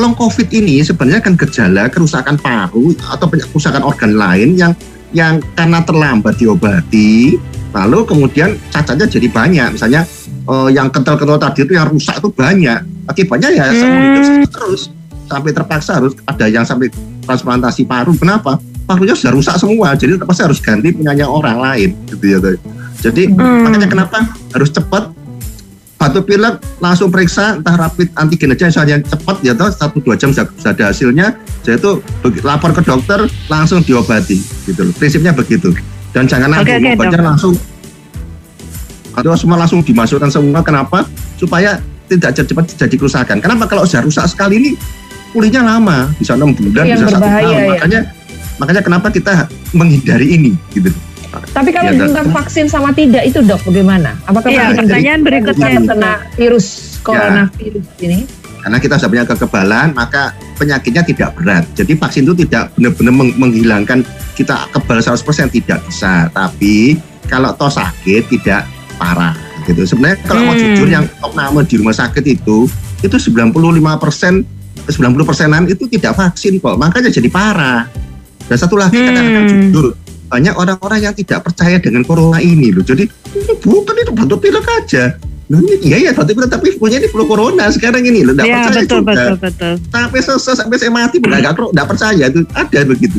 [0.00, 4.72] long COVID ini sebenarnya kan gejala kerusakan paru atau kerusakan organ lain yang
[5.12, 7.36] yang karena terlambat diobati,
[7.76, 9.68] lalu kemudian cacatnya jadi banyak.
[9.76, 10.08] Misalnya
[10.48, 12.80] eh, yang kental-kental tadi itu yang rusak itu banyak.
[13.10, 14.46] Akibatnya ya Hmm.
[14.48, 14.88] terus
[15.30, 16.90] sampai terpaksa harus ada yang sampai
[17.26, 18.14] transplantasi paru.
[18.16, 18.58] Kenapa?
[18.86, 22.38] Parunya sudah rusak semua, jadi terpaksa harus ganti punyanya orang lain, gitu ya.
[22.98, 23.62] Jadi Hmm.
[23.66, 25.14] makanya kenapa harus cepat
[26.00, 30.32] batuk pilek langsung periksa entah rapid antigen aja misalnya cepat ya toh satu dua jam
[30.32, 31.36] sudah, ada hasilnya.
[31.60, 32.00] Saya itu
[32.40, 34.94] lapor ke dokter langsung diobati gitu loh.
[34.96, 35.76] Prinsipnya begitu.
[36.16, 37.28] Dan jangan nanggung oke, obatnya dok.
[37.28, 37.54] langsung.
[39.12, 41.04] Atau semua langsung dimasukkan semua kenapa?
[41.36, 41.76] Supaya
[42.08, 43.36] tidak cepat jadi kerusakan.
[43.44, 44.70] Kenapa kalau sudah rusak sekali ini
[45.36, 47.44] pulihnya lama bisa enam bulan Yang bisa satu tahun.
[47.44, 47.60] ya.
[47.76, 48.00] makanya
[48.58, 49.32] makanya kenapa kita
[49.76, 50.90] menghindari ini gitu
[51.30, 52.00] Tapi kalau Dok.
[52.10, 54.18] tentang vaksin sama tidak itu dok bagaimana?
[54.24, 56.66] Apakah vaksin pertanyaan berikutnya terkena virus
[57.00, 58.20] coronavirus ini?
[58.60, 60.22] karena kita sudah punya kekebalan maka
[60.60, 64.04] penyakitnya tidak berat jadi vaksin itu tidak benar-benar meng- menghilangkan
[64.36, 65.16] kita kebal 100%
[65.48, 68.68] tidak bisa tapi kalau toh sakit tidak
[69.00, 69.32] parah
[69.64, 70.60] gitu sebenarnya kalau mau Hmm.
[70.60, 72.68] jujur yang opname di rumah sakit itu
[73.00, 74.44] itu 95%
[74.84, 77.88] 90 persenan itu tidak vaksin kok makanya jadi parah
[78.44, 79.08] dan satu lagi Hmm.
[79.08, 79.86] kadang-kadang jujur
[80.30, 82.86] banyak orang-orang yang tidak percaya dengan corona ini loh.
[82.86, 83.04] Jadi
[83.34, 85.18] ini bukan itu batuk pilek aja.
[85.50, 88.38] Ini, iya ya batuk pilek tapi punya ini flu corona sekarang ini loh.
[88.38, 89.10] Nggak Ya percaya betul juga.
[89.10, 89.74] betul betul.
[89.90, 92.40] sampai selesai sampai saya mati pun nggak nggak percaya itu.
[92.54, 93.18] Ada begitu.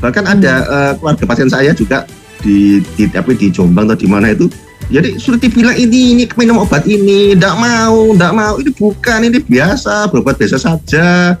[0.00, 2.08] Bahkan ada eh, keluarga pasien saya juga
[2.40, 4.48] di di tapi di Jombang atau di mana itu.
[4.86, 8.54] Jadi sudah dibilang ini ini minum obat ini nggak mau nggak mau.
[8.56, 11.36] Ini bukan ini biasa berobat biasa saja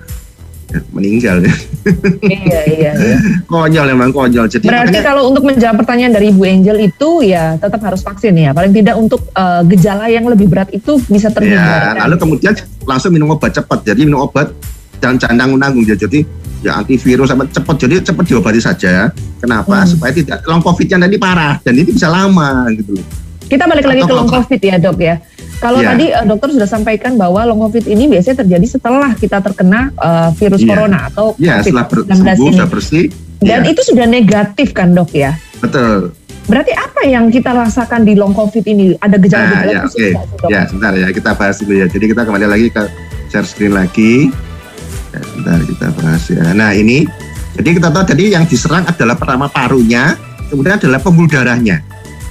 [0.90, 1.54] meninggal ya.
[2.26, 2.92] iya iya.
[2.98, 3.16] iya.
[3.50, 7.54] konyol emang konyol jadi Berarti makanya kalau untuk menjawab pertanyaan dari Ibu Angel itu ya
[7.56, 8.50] tetap harus vaksin ya.
[8.50, 11.94] Paling tidak untuk eh, gejala yang lebih berat itu bisa ya terhindarkan.
[12.02, 12.52] lalu kemudian
[12.82, 14.50] langsung minum obat cepat jadi minum obat
[14.98, 16.24] jangan jangan nanggung nanggung ya jadi
[16.64, 19.90] ya antivirus sama cepat jadi cepat diobati saja kenapa Hmm.
[19.92, 23.06] supaya tidak long covidnya nanti parah dan ini bisa lama gitu loh
[23.46, 25.16] Kita balik lagi Atau ke long covid ya dok ya.
[25.56, 25.88] Kalau Iya.
[25.88, 30.28] tadi eh, dokter sudah sampaikan bahwa long covid ini biasanya terjadi setelah kita terkena eh,
[30.34, 30.68] virus Iya.
[30.68, 32.52] corona atau setelah ber- COVID-19 sembuh, ini.
[32.52, 33.04] sudah bersih.
[33.36, 35.32] Dan ya, itu sudah negatif kan dok ya.
[35.56, 36.12] betul.
[36.46, 38.94] Berarti apa yang kita rasakan di long covid ini?
[38.94, 40.46] Ada gejala-gejala Nah, ya, khusus dok?
[40.46, 41.86] Ya, sebentar ya, kita bahas dulu ya.
[41.86, 42.82] Jadi kita kembali lagi ke
[43.26, 44.30] share screen lagi.
[45.10, 46.44] Ya, sebentar kita bahas ya.
[46.52, 47.02] Nah, ini
[47.56, 50.14] jadi kita tahu tadi yang diserang adalah pertama parunya,
[50.46, 51.80] kemudian adalah pembuluh darahnya.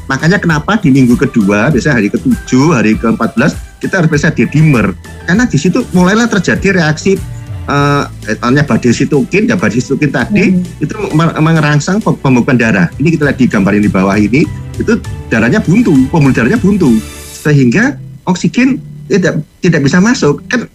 [0.06, 4.94] Makanya kenapa di minggu kedua, biasanya hari ke-7, hari ke-14, kita harus bisa dimer.
[5.26, 7.18] Karena di situ mulailah terjadi reaksi
[7.66, 10.62] namanya badai sitokin, ya badai sitokin tadi Hmm.
[10.78, 12.88] itu mer- mengerangsang pem- pembukaan darah.
[13.02, 14.46] Ini kita lihat di gambar yang di bawah ini,
[14.78, 14.94] itu
[15.34, 16.94] darahnya buntu, pembuluh darahnya buntu,
[17.34, 17.98] sehingga
[18.30, 18.78] oksigen
[19.10, 20.46] tidak tidak bisa masuk.
[20.46, 20.70] Kan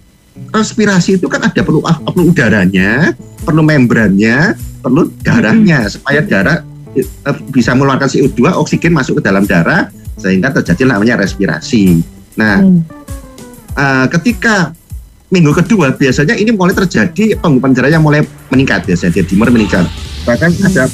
[0.51, 3.15] respirasi itu kan ada perlu ah, perlu udaranya,
[3.47, 6.67] perlu membrannya, perlu darahnya supaya darah
[7.51, 9.89] bisa mengeluarkan CO2 oksigen masuk ke dalam darah
[10.19, 12.03] sehingga terjadi namanya respirasi.
[12.37, 12.83] Nah, Hmm.
[13.79, 14.75] eh, ketika
[15.31, 19.87] minggu kedua biasanya ini mulai terjadi pengumpulan darah yang mulai meningkat biasanya dia dimur meningkat.
[20.27, 20.85] Bahkan ada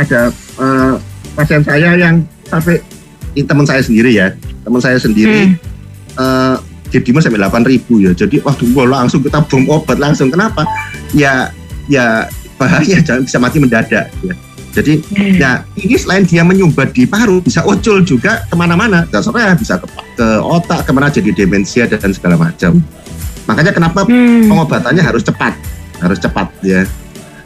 [0.00, 0.92] ada eh,
[1.36, 2.80] pasien saya yang sampai
[3.36, 4.32] ini teman saya sendiri ya,
[4.64, 5.56] teman saya sendiri
[6.12, 6.56] eh
[6.92, 8.12] dia dimur sampai 8 ribu ya.
[8.12, 10.28] Jadi waduh langsung kita bom obat langsung.
[10.28, 10.64] Kenapa?
[11.16, 11.48] Ya
[11.88, 12.28] ya
[12.60, 14.34] bahaya jangan bisa mati mendadak ya.
[14.72, 15.36] Jadi Hmm.
[15.36, 19.04] ya ini selain dia menyumbat di paru bisa ucul juga ke mana-mana.
[19.12, 19.84] Dasarnya bisa ke,
[20.16, 22.80] ke otak ke mana jadi demensia dan segala macam.
[23.44, 24.48] Makanya kenapa Hmm.
[24.48, 25.52] pengobatannya harus cepat?
[26.00, 26.88] Harus cepat ya.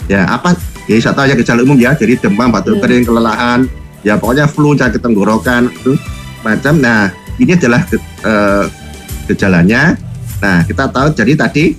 [0.07, 0.55] Ya apa?
[0.87, 1.99] Ya tahu ya gejala umum ya.
[1.99, 2.83] Jadi demam batuk Hmm.
[2.87, 3.61] kering kelelahan.
[4.07, 5.99] Ya pokoknya flu sakit tenggorokan itu
[6.47, 6.79] macam.
[6.79, 7.11] Nah
[7.43, 8.65] ini adalah ge- eh,
[9.27, 9.99] gejalanya.
[10.39, 11.75] Nah kita tahu jadi tadi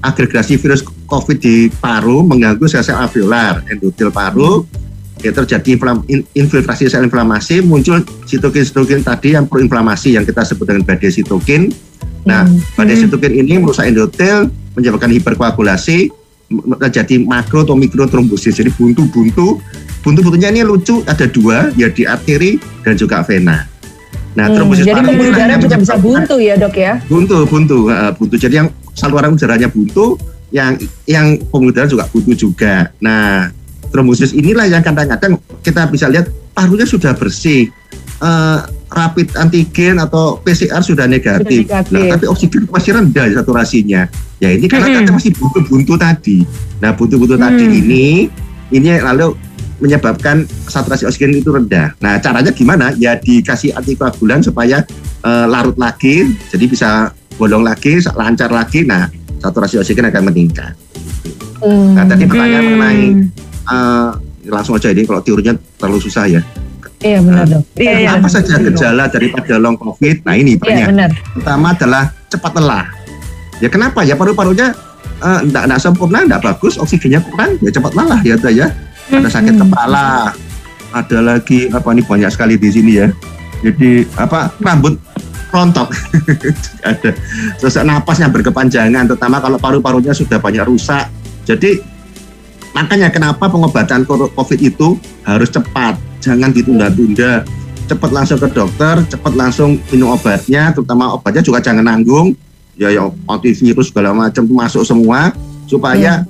[0.00, 4.64] agregasi virus COVID di paru mengganggu sel-sel alveolar endotel paru
[5.26, 10.86] ya terjadi inflam- infiltrasi sel inflamasi muncul sitokin-sitokin tadi yang proinflamasi yang kita sebut dengan
[10.86, 11.74] badai sitokin
[12.26, 12.58] Nah, Hmm.
[12.74, 13.06] badai Hmm.
[13.06, 16.10] sitokin ini merusak endotel, menyebabkan hiperkoagulasi,
[16.82, 18.58] terjadi makro atau mikro trombosis.
[18.58, 19.62] Jadi buntu-buntu,
[20.02, 23.62] buntu-buntunya ini lucu, ada dua, ya di arteri dan juga vena.
[24.34, 26.92] Nah, Hmm, trombosis jadi paru pembuluh darah juga bisa buntu ya dok ya?
[27.06, 30.18] buntu buntu eh, buntu jadi yang saluran udaranya buntu
[30.50, 30.74] yang
[31.06, 33.48] yang pembuluh darah juga buntu juga nah
[33.96, 37.72] trombosis inilah yang kadang-kadang kita bisa lihat parunya sudah bersih
[38.16, 38.60] Eh,
[38.96, 41.92] rapid antigen atau PCR sudah negatif, Sudah negatif.
[41.92, 44.08] Nah, tapi oksigen masih rendah saturasinya
[44.40, 46.40] ya ini karena kadang masih buntu-buntu tadi
[46.80, 47.76] nah buntu-buntu tadi Hmm.
[47.76, 48.32] ini
[48.72, 49.36] ini lalu
[49.84, 51.92] menyebabkan saturasi oksigen itu rendah.
[52.00, 52.96] Nah, caranya gimana?
[52.96, 54.80] Ya dikasih antikoagulan supaya
[55.20, 58.88] eh, larut lagi, jadi bisa bolong lagi, lancar lagi.
[58.88, 59.12] Nah,
[59.44, 60.72] saturasi oksigen akan meningkat.
[61.60, 62.00] Hmm.
[62.00, 62.72] Nah, tadi pertanyaan Hmm.
[62.80, 63.04] mengenai
[63.66, 64.10] eh,
[64.46, 66.40] langsung aja ini kalau teorinya terlalu susah ya.
[66.96, 67.62] Iya benar dok.
[67.76, 68.10] Iya, iya.
[68.16, 70.24] Apa saja gejala daripada long covid?
[70.24, 70.86] Nah, ini Iya banyak.
[70.88, 71.10] benar.
[71.34, 72.84] Pertama adalah cepat lelah.
[73.58, 74.00] Ya kenapa?
[74.00, 74.72] Ya paru-parunya
[75.16, 78.66] eh, enggak, enggak sempurna, enggak bagus, oksigennya kurang, ya cepat lelah ya, ada ya.
[79.06, 79.62] Ada sakit Hmm.
[79.64, 80.34] kepala,
[80.90, 83.06] ada lagi apa nih banyak sekali di sini ya.
[83.60, 84.98] Jadi apa rambut
[85.48, 85.88] rontok
[86.90, 87.10] ada
[87.56, 91.08] sesak napasnya berkepanjangan, terutama kalau paru-parunya sudah banyak rusak.
[91.44, 91.80] Jadi
[92.76, 97.48] makanya kenapa pengobatan COVID itu harus cepat, jangan ditunda-tunda.
[97.86, 102.36] Cepat langsung ke dokter, cepat langsung minum obatnya, terutama obatnya juga jangan nanggung.
[102.76, 105.32] Ya, ya antivirus segala macam masuk semua
[105.64, 106.28] supaya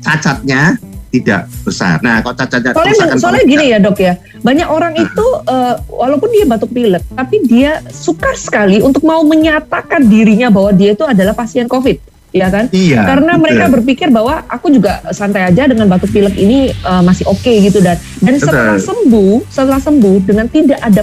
[0.00, 0.80] cacatnya
[1.12, 2.00] tidak besar.
[2.00, 5.04] Nah, kalau cacatnya Soalnya, soalnya gini ya dok ya, banyak orang Nah.
[5.04, 10.72] itu eh, walaupun dia batuk pilek, tapi dia suka sekali untuk mau menyatakan dirinya bahwa
[10.72, 12.66] dia itu adalah pasien COVID, ya kan?
[12.72, 13.04] Iya.
[13.04, 13.42] Karena betul.
[13.44, 17.78] mereka berpikir bahwa aku juga santai aja dengan batuk pilek ini eh, masih oke gitu
[17.84, 18.48] dan dan Betul.
[18.48, 21.02] setelah sembuh, setelah sembuh dengan tidak ada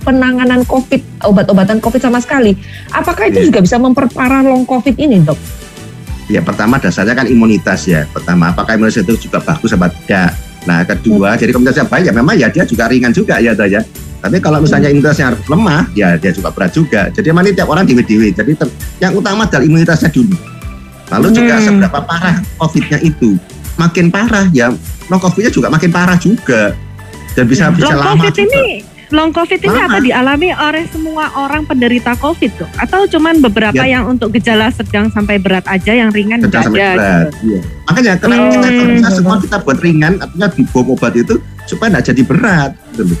[0.00, 2.56] penanganan COVID, obat-obatan COVID sama sekali,
[2.90, 3.46] apakah itu Iya.
[3.52, 5.38] juga bisa memperparah long COVID ini dok?
[6.30, 8.06] Ya pertama dasarnya kan imunitas ya.
[8.08, 10.32] Pertama apakah imunitas itu juga bagus apa tidak.
[10.64, 13.82] Nah kedua jadi kalau imunitasnya baik ya memang ya dia juga ringan juga ya ya.
[14.20, 17.08] Tapi kalau misalnya imunitasnya lemah ya dia juga berat juga.
[17.10, 18.30] Jadi memang ini tiap orang dewe-dewe.
[18.30, 18.52] Jadi
[19.00, 20.49] yang utama adalah imunitasnya dulu.
[21.10, 21.64] Lalu juga Hmm.
[21.64, 23.34] seberapa parah COVID-nya itu.
[23.76, 24.70] Makin parah ya
[25.06, 26.72] long COVID-nya juga makin parah juga.
[27.30, 28.46] Dan bisa bisa long lama covid juga.
[28.48, 28.66] ini
[29.10, 29.86] long covid ini Lama.
[29.88, 33.98] apa dialami oleh semua orang penderita covid tuh atau cuman beberapa Ya.
[33.98, 37.26] yang untuk gejala sedang sampai berat aja yang ringan sedang sampai ada berat.
[37.32, 37.42] gitu.
[37.44, 37.60] Iya.
[37.84, 38.50] Makanya kenapa Hmm.
[38.52, 41.34] kita kalau bisa semua kita buat ringan, artinya di bom obat itu
[41.64, 42.70] supaya tidak jadi berat.
[42.92, 43.14] Gitu.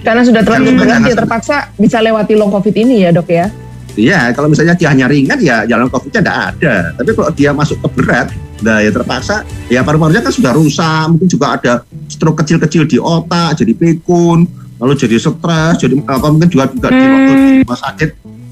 [0.00, 3.52] Karena sudah terlalu berat dia sampai- terpaksa bisa lewati long COVID ini ya dok ya?
[3.98, 6.74] Iya, kalau misalnya dia hanya ringan ya jalan COVID-nya tidak ada.
[6.94, 8.28] Tapi kalau dia masuk ke berat,
[8.62, 11.72] nah ya terpaksa, ya paru-parunya kan sudah rusak, mungkin juga ada
[12.06, 14.46] stroke kecil-kecil di otak, jadi pikun,
[14.78, 17.12] lalu jadi stres, jadi apa mungkin juga juga di Hmm.
[17.12, 18.10] waktu di rumah sakit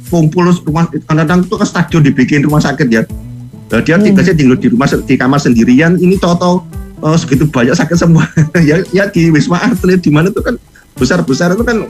[0.09, 3.03] kumpul rumah kadang-kadang itu kan stadion dibikin rumah sakit ya.
[3.69, 4.05] Nah, dia Hmm.
[4.05, 6.55] tinggal tinggal di rumah di kamar sendirian, ini tahu-tahu
[6.99, 8.27] oh, segitu banyak sakit semua.
[8.69, 10.59] ya, ya di wisma atlet di mana itu kan
[10.99, 11.87] besar-besar itu kan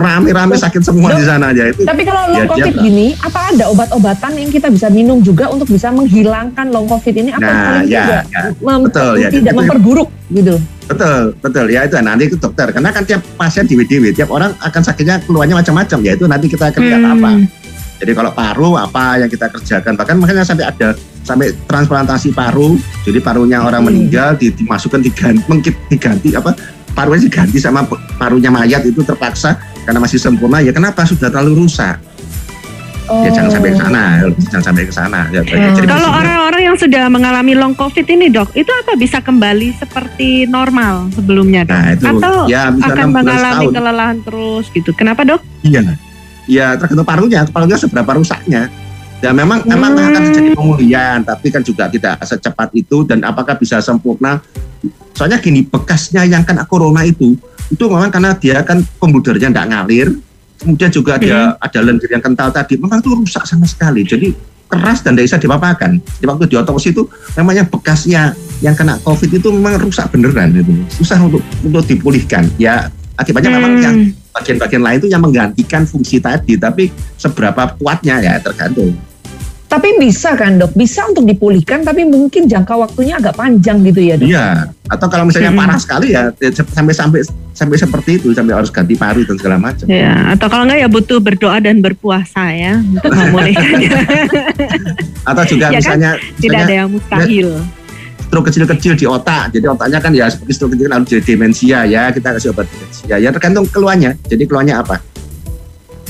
[0.00, 1.84] rame-rame sakit semua Dok, di sana aja itu.
[1.84, 5.20] Tapi kalau Ya, long dia COVID nggak- gini, apa ada obat-obatan yang kita bisa minum
[5.20, 7.30] juga untuk bisa menghilangkan long COVID ini?
[7.30, 8.42] Apa Nah, paling ya, tidak ya.
[8.58, 9.28] mem- Betul, ya.
[9.28, 10.54] tidak Itu- memperburuk gitu?
[10.90, 11.66] Betul, betul.
[11.68, 12.66] Ya itu nanti itu dokter.
[12.66, 15.98] Karena kan tiap pasien di WDW, tiap orang akan sakitnya keluarnya macam-macam.
[16.02, 17.14] Ya itu nanti kita akan lihat Hmm.
[17.14, 17.30] apa.
[18.00, 19.92] Jadi kalau paru apa yang kita kerjakan.
[19.94, 22.74] Bahkan makanya sampai ada sampai transplantasi paru.
[23.04, 23.92] Jadi parunya orang Hmm.
[23.92, 26.56] meninggal di- dimasukkan diganti, mengkit diganti apa
[26.90, 27.86] parunya diganti sama
[28.18, 29.54] parunya mayat itu terpaksa
[29.90, 30.62] karena masih sempurna.
[30.62, 31.98] Ya kenapa sudah terlalu rusak.
[33.10, 33.26] Oh.
[33.26, 34.02] Ya jangan sampai ke sana,
[34.46, 35.20] jangan sampai ke sana.
[35.34, 35.74] Ya, Hmm.
[35.74, 40.46] jadi Kalau orang-orang yang sudah mengalami long covid ini dok, itu apa bisa kembali seperti
[40.46, 41.74] normal sebelumnya dok?
[41.74, 43.74] Nah, itu Atau ya akan 6 bulan mengalami setahun.
[43.74, 44.90] kelelahan terus gitu?
[44.94, 45.42] Kenapa dok?
[45.66, 45.82] Iya.
[46.46, 48.70] Ya tergantung parunya, parunya seberapa rusaknya.
[49.18, 49.74] Ya memang Hmm.
[49.74, 54.38] memang akan terjadi pemulihan, tapi kan juga tidak secepat itu dan apakah bisa sempurna?
[55.18, 57.34] Soalnya gini, bekasnya yang kena corona itu
[57.70, 60.08] itu memang karena dia kan pembuluh darahnya tidak ngalir,
[60.58, 64.02] kemudian juga dia ada lendir yang kental tadi, memang itu rusak sama sekali.
[64.02, 64.34] Jadi
[64.70, 65.98] keras dan tidak bisa dipapakan.
[65.98, 67.06] Di waktu diotopsi itu
[67.38, 72.46] memang yang bekasnya yang kena COVID itu memang rusak beneran itu, susah untuk untuk dipulihkan.
[72.58, 73.82] Ya akibatnya memang Hmm.
[73.82, 73.96] yang
[74.30, 78.94] bagian-bagian lain itu yang menggantikan fungsi tadi, tapi seberapa kuatnya ya tergantung.
[79.70, 84.18] Tapi bisa kan dok, bisa untuk dipulihkan tapi mungkin jangka waktunya agak panjang gitu ya
[84.18, 84.26] dok.
[84.26, 84.46] Iya.
[84.90, 85.62] Atau kalau misalnya Hmm.
[85.62, 87.22] parah sekali ya ya, sampai sampai
[87.54, 89.86] sampai seperti itu sampai harus ganti paru dan segala macam.
[89.86, 93.90] Ya, atau kalau enggak ya butuh berdoa dan berpuasa ya untuk memulihkannya.
[95.30, 95.96] Atau juga Ya kan?
[95.96, 97.48] misalnya, Tidak misalnya ada yang mustahil.
[98.20, 99.50] stroke kecil-kecil di otak.
[99.50, 103.14] Jadi otaknya kan ya seperti stroke kecil harus jadi demensia ya kita kasih obat demensia.
[103.18, 104.18] Ya tergantung keluhannya.
[104.24, 104.98] Jadi keluhannya apa?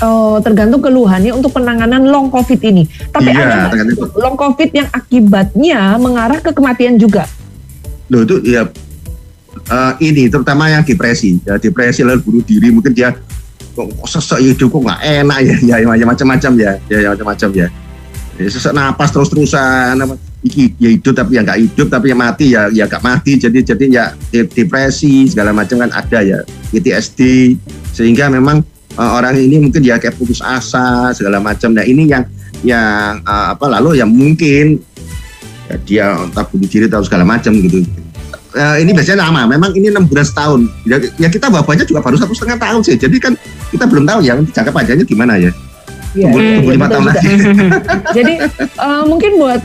[0.01, 2.89] Oh, tergantung keluhannya untuk penanganan long covid ini.
[3.13, 3.85] Tapi Iya, ada
[4.17, 7.29] long covid yang akibatnya mengarah ke kematian juga.
[8.09, 8.65] Loh itu ya
[9.69, 11.37] eh, ini terutama yang depresi.
[11.45, 13.13] Ya depresi lalu bunuh diri mungkin dia
[13.77, 17.49] kok kok sesek hidup kok nggak enak ya ya, ya macam-macam ya ya, ya macam-macam
[17.55, 17.67] ya.
[18.41, 22.47] ya sesek napas terus-terusan apa, iki ya hidup tapi ya nggak hidup tapi ya mati
[22.57, 26.39] ya ya nggak mati jadi jadi ya de- depresi segala macam kan ada ya
[26.73, 27.21] PTSD
[27.93, 28.65] sehingga memang
[28.97, 31.71] eh, orang ini mungkin ya kayak putus asa segala macam.
[31.75, 32.25] Nah ini yang
[32.65, 34.81] yang eh, apa lalu yang mungkin
[35.71, 37.87] ya, dia entah bunuh diri atau segala macam gitu.
[38.51, 40.67] Eh, ini biasanya lama memang ini enam bulan setahun.
[40.83, 42.99] Ya, ya kita babanya juga baru satu setengah tahun sih.
[42.99, 43.39] Jadi kan
[43.71, 45.55] kita belum tahu ya jangka panjangnya gimana ya.
[46.11, 47.29] Iya, tunggu, tunggu iya, lima tahun lagi.
[48.19, 49.61] Jadi eh, mungkin buat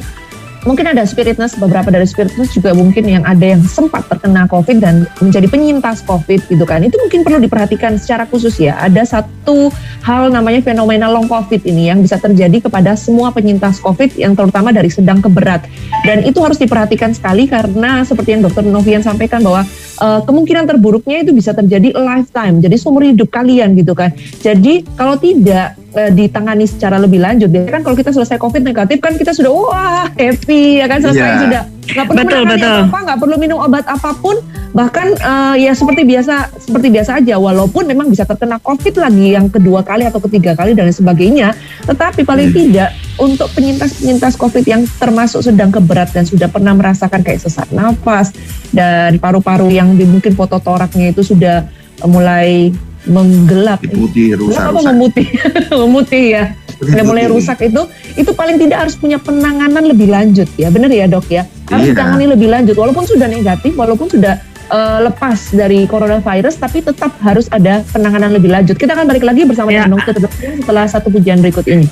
[0.66, 5.05] mungkin ada spiritness beberapa dari spiritness juga mungkin yang ada yang sempat terkena covid dan
[5.22, 6.82] menjadi penyintas covid gitu kan.
[6.82, 8.76] Itu mungkin perlu diperhatikan secara khusus ya.
[8.82, 9.70] Ada satu
[10.01, 14.74] hal namanya fenomena long covid ini yang bisa terjadi kepada semua penyintas covid yang terutama
[14.74, 15.63] dari sedang ke berat.
[16.03, 19.63] Dan itu harus diperhatikan sekali karena seperti yang dokter Novian sampaikan bahwa
[20.01, 22.59] eh, kemungkinan terburuknya itu bisa terjadi lifetime.
[22.59, 24.11] Jadi seumur hidup kalian gitu kan.
[24.41, 29.00] Jadi kalau tidak eh, ditangani secara lebih lanjut ya kan kalau kita selesai covid negatif
[29.00, 31.39] kan kita sudah wah happy ya kan selesai Iya.
[31.41, 32.80] sudah nggak perlu Betul, menangani betul.
[32.89, 34.36] apa nggak perlu minum obat apa pun
[34.72, 39.48] bahkan eh, ya seperti biasa seperti biasa aja walaupun memang bisa terkena covid lagi yang
[39.48, 42.58] kedua kali atau ketiga kali dan lain sebagainya tetapi paling Hmm.
[42.58, 48.36] tidak untuk penyintas-penyintas covid yang termasuk sedang keberat dan sudah pernah merasakan kayak sesak nafas
[48.76, 51.64] dan paru-paru yang mungkin foto toraknya itu sudah
[52.04, 52.76] mulai
[53.06, 55.28] menggelap putih rusak Kenapa rusak memutih?
[55.84, 56.43] memutih ya.
[56.76, 57.82] Udah mulai rusak itu,
[58.14, 61.47] itu paling tidak harus punya penanganan lebih lanjut ya, benar ya dok ya?
[61.66, 61.91] Harus Iya.
[61.95, 64.36] ditangani lebih lanjut, walaupun sudah negatif, walaupun sudah
[64.66, 68.74] eh, lepas dari coronavirus, tapi tetap harus ada penanganan lebih lanjut.
[68.74, 69.86] Kita akan balik lagi bersama Ya.
[69.86, 71.86] dengan dokter dokter setelah satu pujian berikut ini.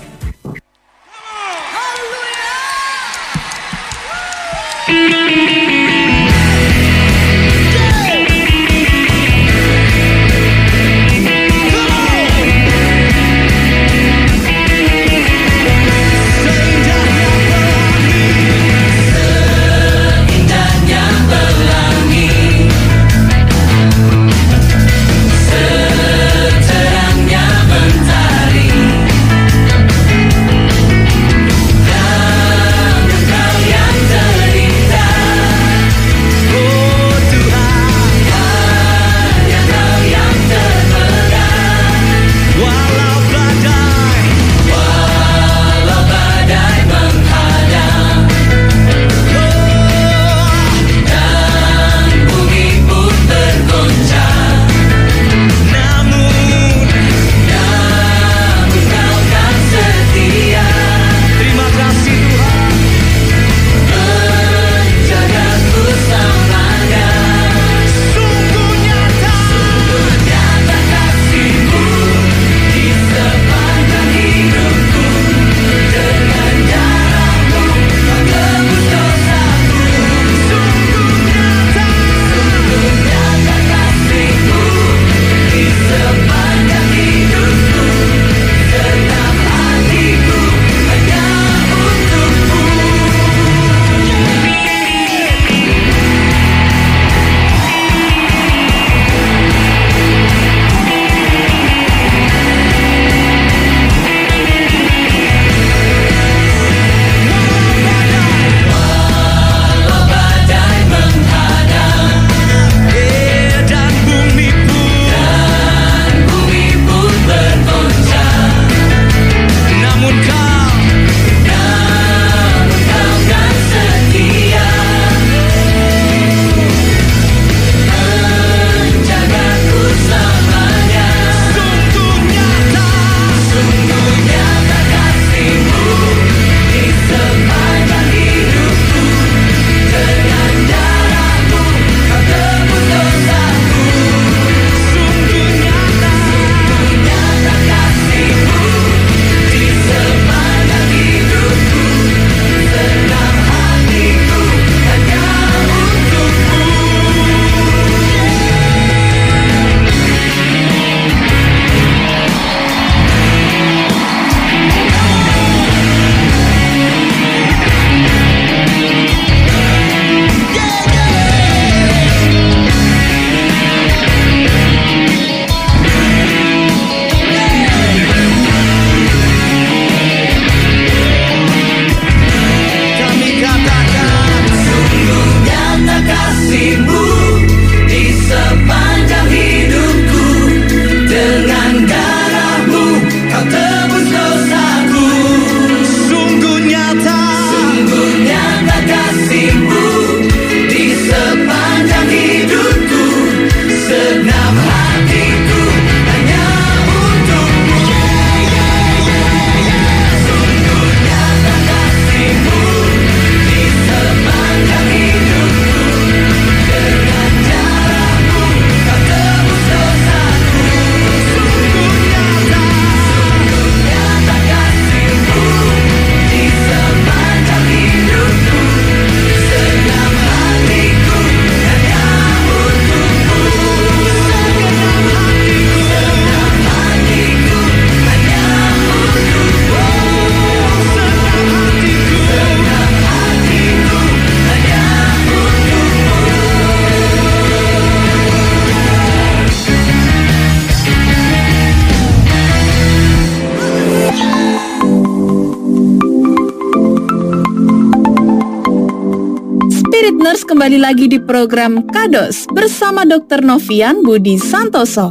[260.84, 263.39] Lagi di program Kados bersama Dr.
[263.39, 265.07] Novian Budi Santoso.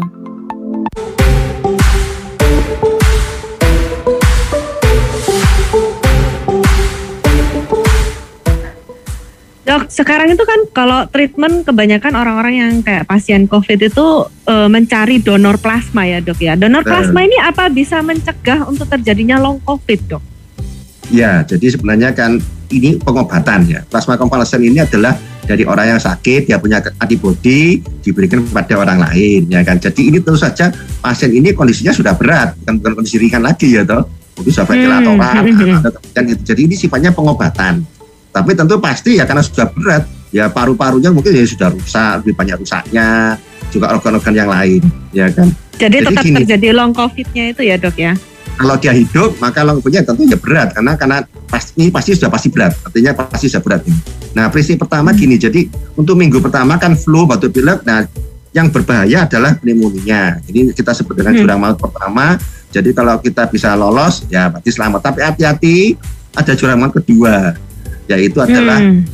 [9.65, 15.25] Dok, sekarang itu kan kalau treatment kebanyakan orang-orang yang kayak pasien COVID itu eh, mencari
[15.25, 16.53] donor plasma ya dok ya.
[16.53, 20.23] Donor plasma ini apa bisa mencegah untuk terjadinya long COVID dok?
[21.09, 23.81] Ya, jadi sebenarnya kan ini pengobatan ya.
[23.89, 29.51] Plasma konvalesen ini adalah dari orang yang sakit, dia punya antibodi diberikan kepada orang lain,
[29.51, 29.77] ya kan.
[29.77, 30.71] Jadi ini tentu saja
[31.03, 34.07] pasien ini kondisinya sudah berat, bukan, bukan kondisi ringan lagi ya toh.
[34.33, 35.83] Mungkin sudah ventilatoran, Hmm.
[35.85, 36.43] kemudian gitu.
[36.55, 37.85] Jadi ini sifatnya pengobatan.
[38.33, 42.57] Tapi tentu pasti ya karena sudah berat, ya paru-parunya mungkin ya sudah rusak, lebih banyak
[42.65, 43.37] rusaknya,
[43.69, 44.81] juga organ-organ yang lain,
[45.13, 45.53] ya kan.
[45.77, 46.37] Jadi, Jadi tetap gini.
[46.41, 48.15] terjadi long COVID-nya itu ya dok ya?
[48.53, 51.19] kalau dia hidup maka long COVID-nya tentu ya berat karena karena
[51.49, 53.97] pasti ini pasti sudah pasti berat artinya pasti sudah berat ini.
[54.33, 58.09] Nah prinsip pertama gini jadi untuk minggu pertama kan flu batuk pilek nah
[58.53, 61.41] yang berbahaya adalah pneumonia jadi kita sebut dengan Hmm.
[61.41, 62.37] jurang maut pertama
[62.69, 65.77] jadi kalau kita bisa lolos ya berarti selamat tapi hati-hati
[66.33, 67.57] ada jurang maut kedua
[68.09, 69.05] yaitu adalah Hmm.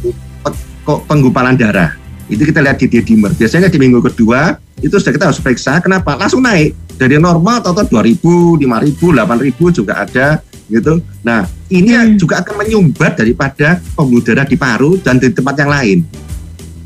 [1.05, 1.93] penggumpalan darah.
[2.29, 3.33] Itu kita lihat di dimer.
[3.37, 5.81] Biasanya di minggu kedua itu sudah kita harus periksa.
[5.81, 6.17] Kenapa?
[6.17, 11.01] Langsung naik dari normal atau 2000, 5000, 8000 juga ada gitu.
[11.25, 12.15] Nah, ini Hmm.
[12.21, 15.99] juga akan menyumbat daripada pembuluh darah di paru dan di tempat yang lain.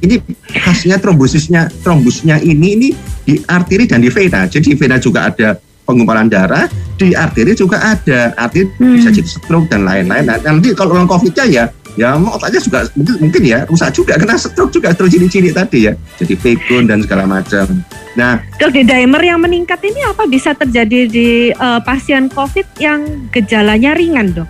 [0.02, 0.18] Ini
[0.50, 2.88] khasnya trombosisnya, trombusnya ini ini
[3.22, 4.50] di arteri dan di vena.
[4.50, 5.54] Jadi di vena juga ada
[5.86, 6.66] penggumpalan darah,
[6.98, 8.34] di arteri juga ada.
[8.34, 8.98] Arteri Hmm.
[8.98, 10.26] bisa jadi stroke dan lain-lain.
[10.26, 11.64] Nah, nanti kalau orang COVID-nya ya
[11.98, 15.92] ya otaknya juga mungkin, mungkin ya rusak juga kena stroke juga terus ciri-ciri tadi ya.
[16.20, 17.66] Jadi pegon dan segala macam.
[18.16, 23.28] Nah Dok, di dimer yang meningkat ini apa bisa terjadi di eh, pasien COVID yang
[23.32, 24.48] gejalanya ringan, dok?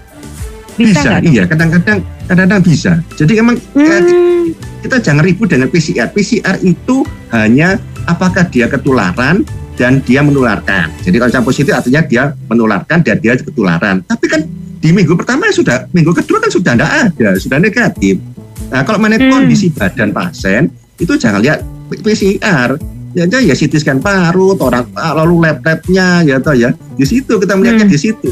[0.73, 1.31] Bisa, bisa, Dok?
[1.31, 2.93] iya kadang-kadang kadang-kadang bisa.
[3.19, 4.51] Jadi emang eh, Hmm,
[4.83, 7.79] kita jangan ribut dengan PCR PCR itu hanya
[8.11, 9.47] apakah dia ketularan
[9.83, 10.95] dan dia menularkan.
[11.03, 14.07] Jadi kalau yang positif artinya dia menularkan dan dia ketularan.
[14.07, 14.47] Tapi kan
[14.79, 18.23] di minggu pertama sudah minggu kedua kan sudah tidak ada sudah negatif.
[18.71, 19.43] Nah kalau mengenai Hmm.
[19.43, 20.71] kondisi badan pasien
[21.03, 22.79] itu jangan lihat PCR
[23.13, 26.71] ya aja ya CT scan paru orang lalu lab labnya ya toh ya.
[26.95, 27.95] Di situ kita melihatnya Hmm.
[27.95, 28.31] di situ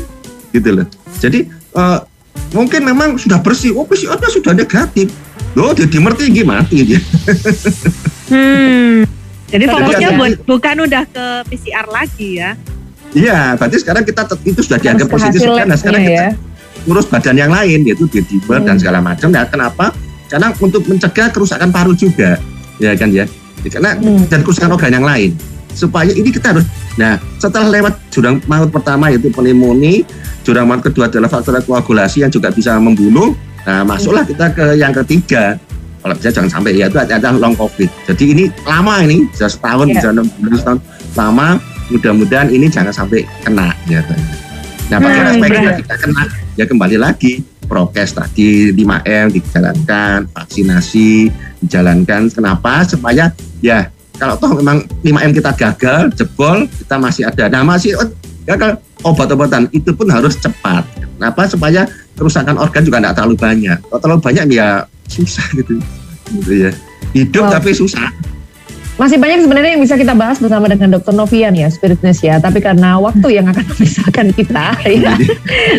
[0.54, 0.86] gitu loh.
[1.18, 1.98] Jadi eh,
[2.54, 3.74] mungkin memang sudah bersih.
[3.74, 5.10] Oh PCR-nya sudah negatif.
[5.58, 7.02] Loh dia dimer tinggi mati dia.
[8.30, 9.02] Hmm.
[9.50, 12.54] Jadi fokusnya buat, bukan udah ke PCR lagi ya?
[13.10, 16.28] iya berarti sekarang kita itu sudah dianggap positif nah sekarang kita ya.
[16.86, 18.80] ngurus badan yang lain yaitu di dimer dan Hmm.
[18.80, 19.90] segala macam nah kenapa
[20.30, 22.38] karena untuk mencegah kerusakan paru juga
[22.78, 23.26] ya kan ya
[23.66, 24.24] karena Hmm.
[24.30, 25.34] dan kerusakan organ yang lain
[25.74, 30.02] supaya ini kita harus nah setelah lewat jurang maut pertama yaitu pneumonia
[30.42, 33.34] jurang maut kedua adalah faktor koagulasi yang juga bisa membunuh
[33.66, 35.58] nah masuklah kita ke yang ketiga
[36.00, 37.88] kalau bisa jangan sampai ya itu ada long covid.
[38.08, 39.94] Jadi ini lama ini bisa setahun Iya.
[40.00, 40.80] bisa enam bulan setahun
[41.14, 41.48] lama
[41.90, 43.98] mudah-mudahan ini jangan sampai kena ya
[44.90, 46.22] nah bagaimana Hmm, supaya kita kena?
[46.58, 51.30] Ya kembali lagi prokes tadi 5M dijalankan vaksinasi
[51.62, 52.26] dijalankan.
[52.26, 52.82] Kenapa?
[52.82, 53.30] Supaya
[53.62, 53.86] ya
[54.18, 57.46] kalau toh memang 5M kita gagal jebol kita masih ada.
[57.46, 57.94] Nah masih
[58.42, 60.82] gagal obat-obatan itu pun harus cepat.
[61.14, 61.46] Kenapa?
[61.46, 61.86] Supaya
[62.18, 63.78] kerusakan organ juga tidak terlalu banyak.
[63.86, 64.68] Kalau terlalu banyak ya
[65.10, 65.82] susah gitu
[66.32, 66.70] gitu ya
[67.12, 67.52] hidup Wow.
[67.52, 68.08] tapi susah
[68.94, 71.16] Masih banyak sebenarnya yang bisa kita bahas bersama dengan Dr.
[71.16, 72.36] Novian ya, Spiritness ya.
[72.36, 75.16] Tapi karena waktu yang akan memisahkan kita, ya.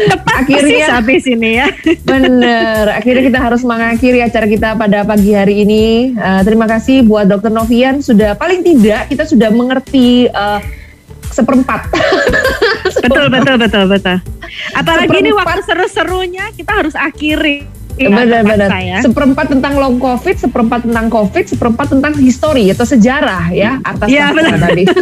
[0.09, 1.69] Tepat Akhirnya- habis ini ya.
[2.01, 6.17] Bener, akhirnya kita harus mengakhiri acara kita pada pagi hari ini.
[6.17, 7.53] Eh, terima kasih buat Dr.
[7.53, 10.59] Novian sudah paling tidak kita sudah mengerti eh,
[11.29, 11.93] seperempat.
[13.05, 14.17] Betul, betul, betul, betul.
[14.73, 15.45] Apalagi ini Seperempat.
[15.45, 17.69] waktu seru-serunya kita harus akhiri.
[17.97, 18.69] Benar-benar.
[18.79, 18.99] ya.
[19.01, 24.31] Seperempat tentang long covid, seperempat tentang covid, seperempat tentang histori atau sejarah ya atas Iya,
[24.31, 24.57] benar.
[24.59, 24.83] tadi.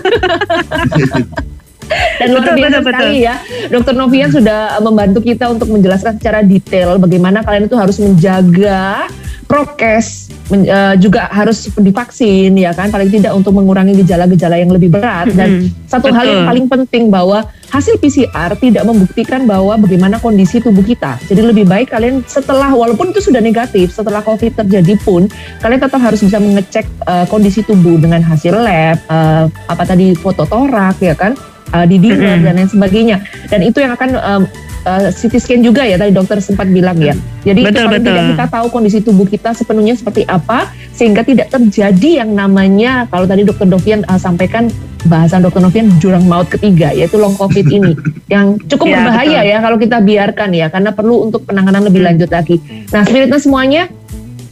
[1.90, 3.36] Dan luar Betul, biasa betul, sekali ya,
[3.66, 9.10] Dokter Novian sudah membantu kita untuk menjelaskan secara detail bagaimana kalian itu harus menjaga
[9.50, 14.94] prokes, men- eh, juga harus divaksin ya kan, paling tidak untuk mengurangi gejala-gejala yang lebih
[14.94, 15.34] berat.
[15.34, 16.50] Dan satu hal yang Betul.
[16.54, 21.18] paling penting bahwa hasil PCR tidak membuktikan bahwa bagaimana kondisi tubuh kita.
[21.26, 25.26] Jadi lebih baik kalian setelah walaupun itu sudah negatif, setelah COVID terjadi pun
[25.66, 30.46] kalian tetap harus bisa mengecek eh, kondisi tubuh dengan hasil lab, eh, apa tadi foto
[30.46, 31.34] torak ya kan,
[31.74, 32.46] eh, di Mm-mm.
[32.46, 33.18] dan lain sebagainya.
[33.50, 34.44] Dan itu yang akan em,
[34.82, 37.16] eh, CT scan juga ya tadi dokter sempat bilang ya.
[37.42, 38.12] Jadi itu Betul, paling betul.
[38.12, 43.24] tidak kita tahu kondisi tubuh kita sepenuhnya seperti apa sehingga tidak terjadi yang namanya kalau
[43.24, 44.68] tadi dokter Dovian eh, sampaikan
[45.02, 47.96] bahasan dokter Novian jurang maut ketiga yaitu long covid ini
[48.34, 49.52] yang cukup Ya, berbahaya betul.
[49.52, 52.10] ya kalau kita biarkan ya karena perlu untuk penanganan lebih Hmm.
[52.12, 52.60] lanjut lagi.
[52.92, 53.88] Nah spiritnya semuanya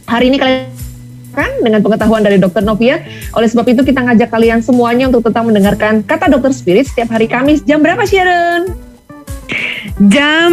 [0.04, 0.72] hari ini kalian
[1.28, 2.98] kan dengan pengetahuan dari Dokter Novia.
[3.30, 7.28] Oleh sebab itu kita ngajak kalian semuanya untuk tetap mendengarkan kata Dokter Spirit setiap hari
[7.28, 8.72] Kamis jam berapa Sharon?
[10.00, 10.52] Jam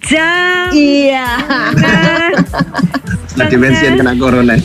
[0.00, 1.28] jam Iya.
[1.76, 2.32] nah,
[3.28, 4.56] Setelah dimension kena corona.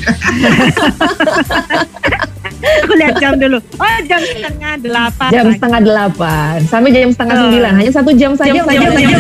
[2.58, 3.60] aku lihat jam dulu.
[3.76, 5.30] Oh jam setengah delapan.
[5.30, 7.42] Jam setengah delapan sampai jam setengah Oh.
[7.44, 7.72] sembilan.
[7.76, 9.20] Hanya satu jam saja Jam saja, kalian jam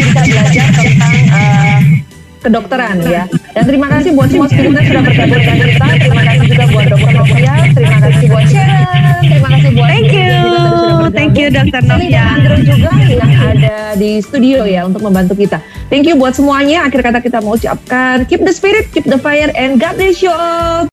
[0.00, 1.78] bisa belajar tentang eh,
[2.42, 3.24] kedokteran ya.
[3.54, 5.86] Dan terima kasih buat semua yang sudah bergabung dengan kita.
[6.02, 7.54] Terima kasih juga buat Dokter Novia.
[7.70, 9.22] Terima kasih buat Sharon.
[9.22, 11.48] Terima kasih buat Thank you, juga thank you.
[11.54, 12.22] Dokter dan Novia.
[12.22, 15.62] Andrew juga yang ada di studio ya untuk membantu kita.
[15.92, 16.88] Thank you buat semuanya.
[16.88, 20.32] Akhir kata kita mau ucapkan keep the spirit, keep the fire, and God bless you
[20.32, 20.72] all.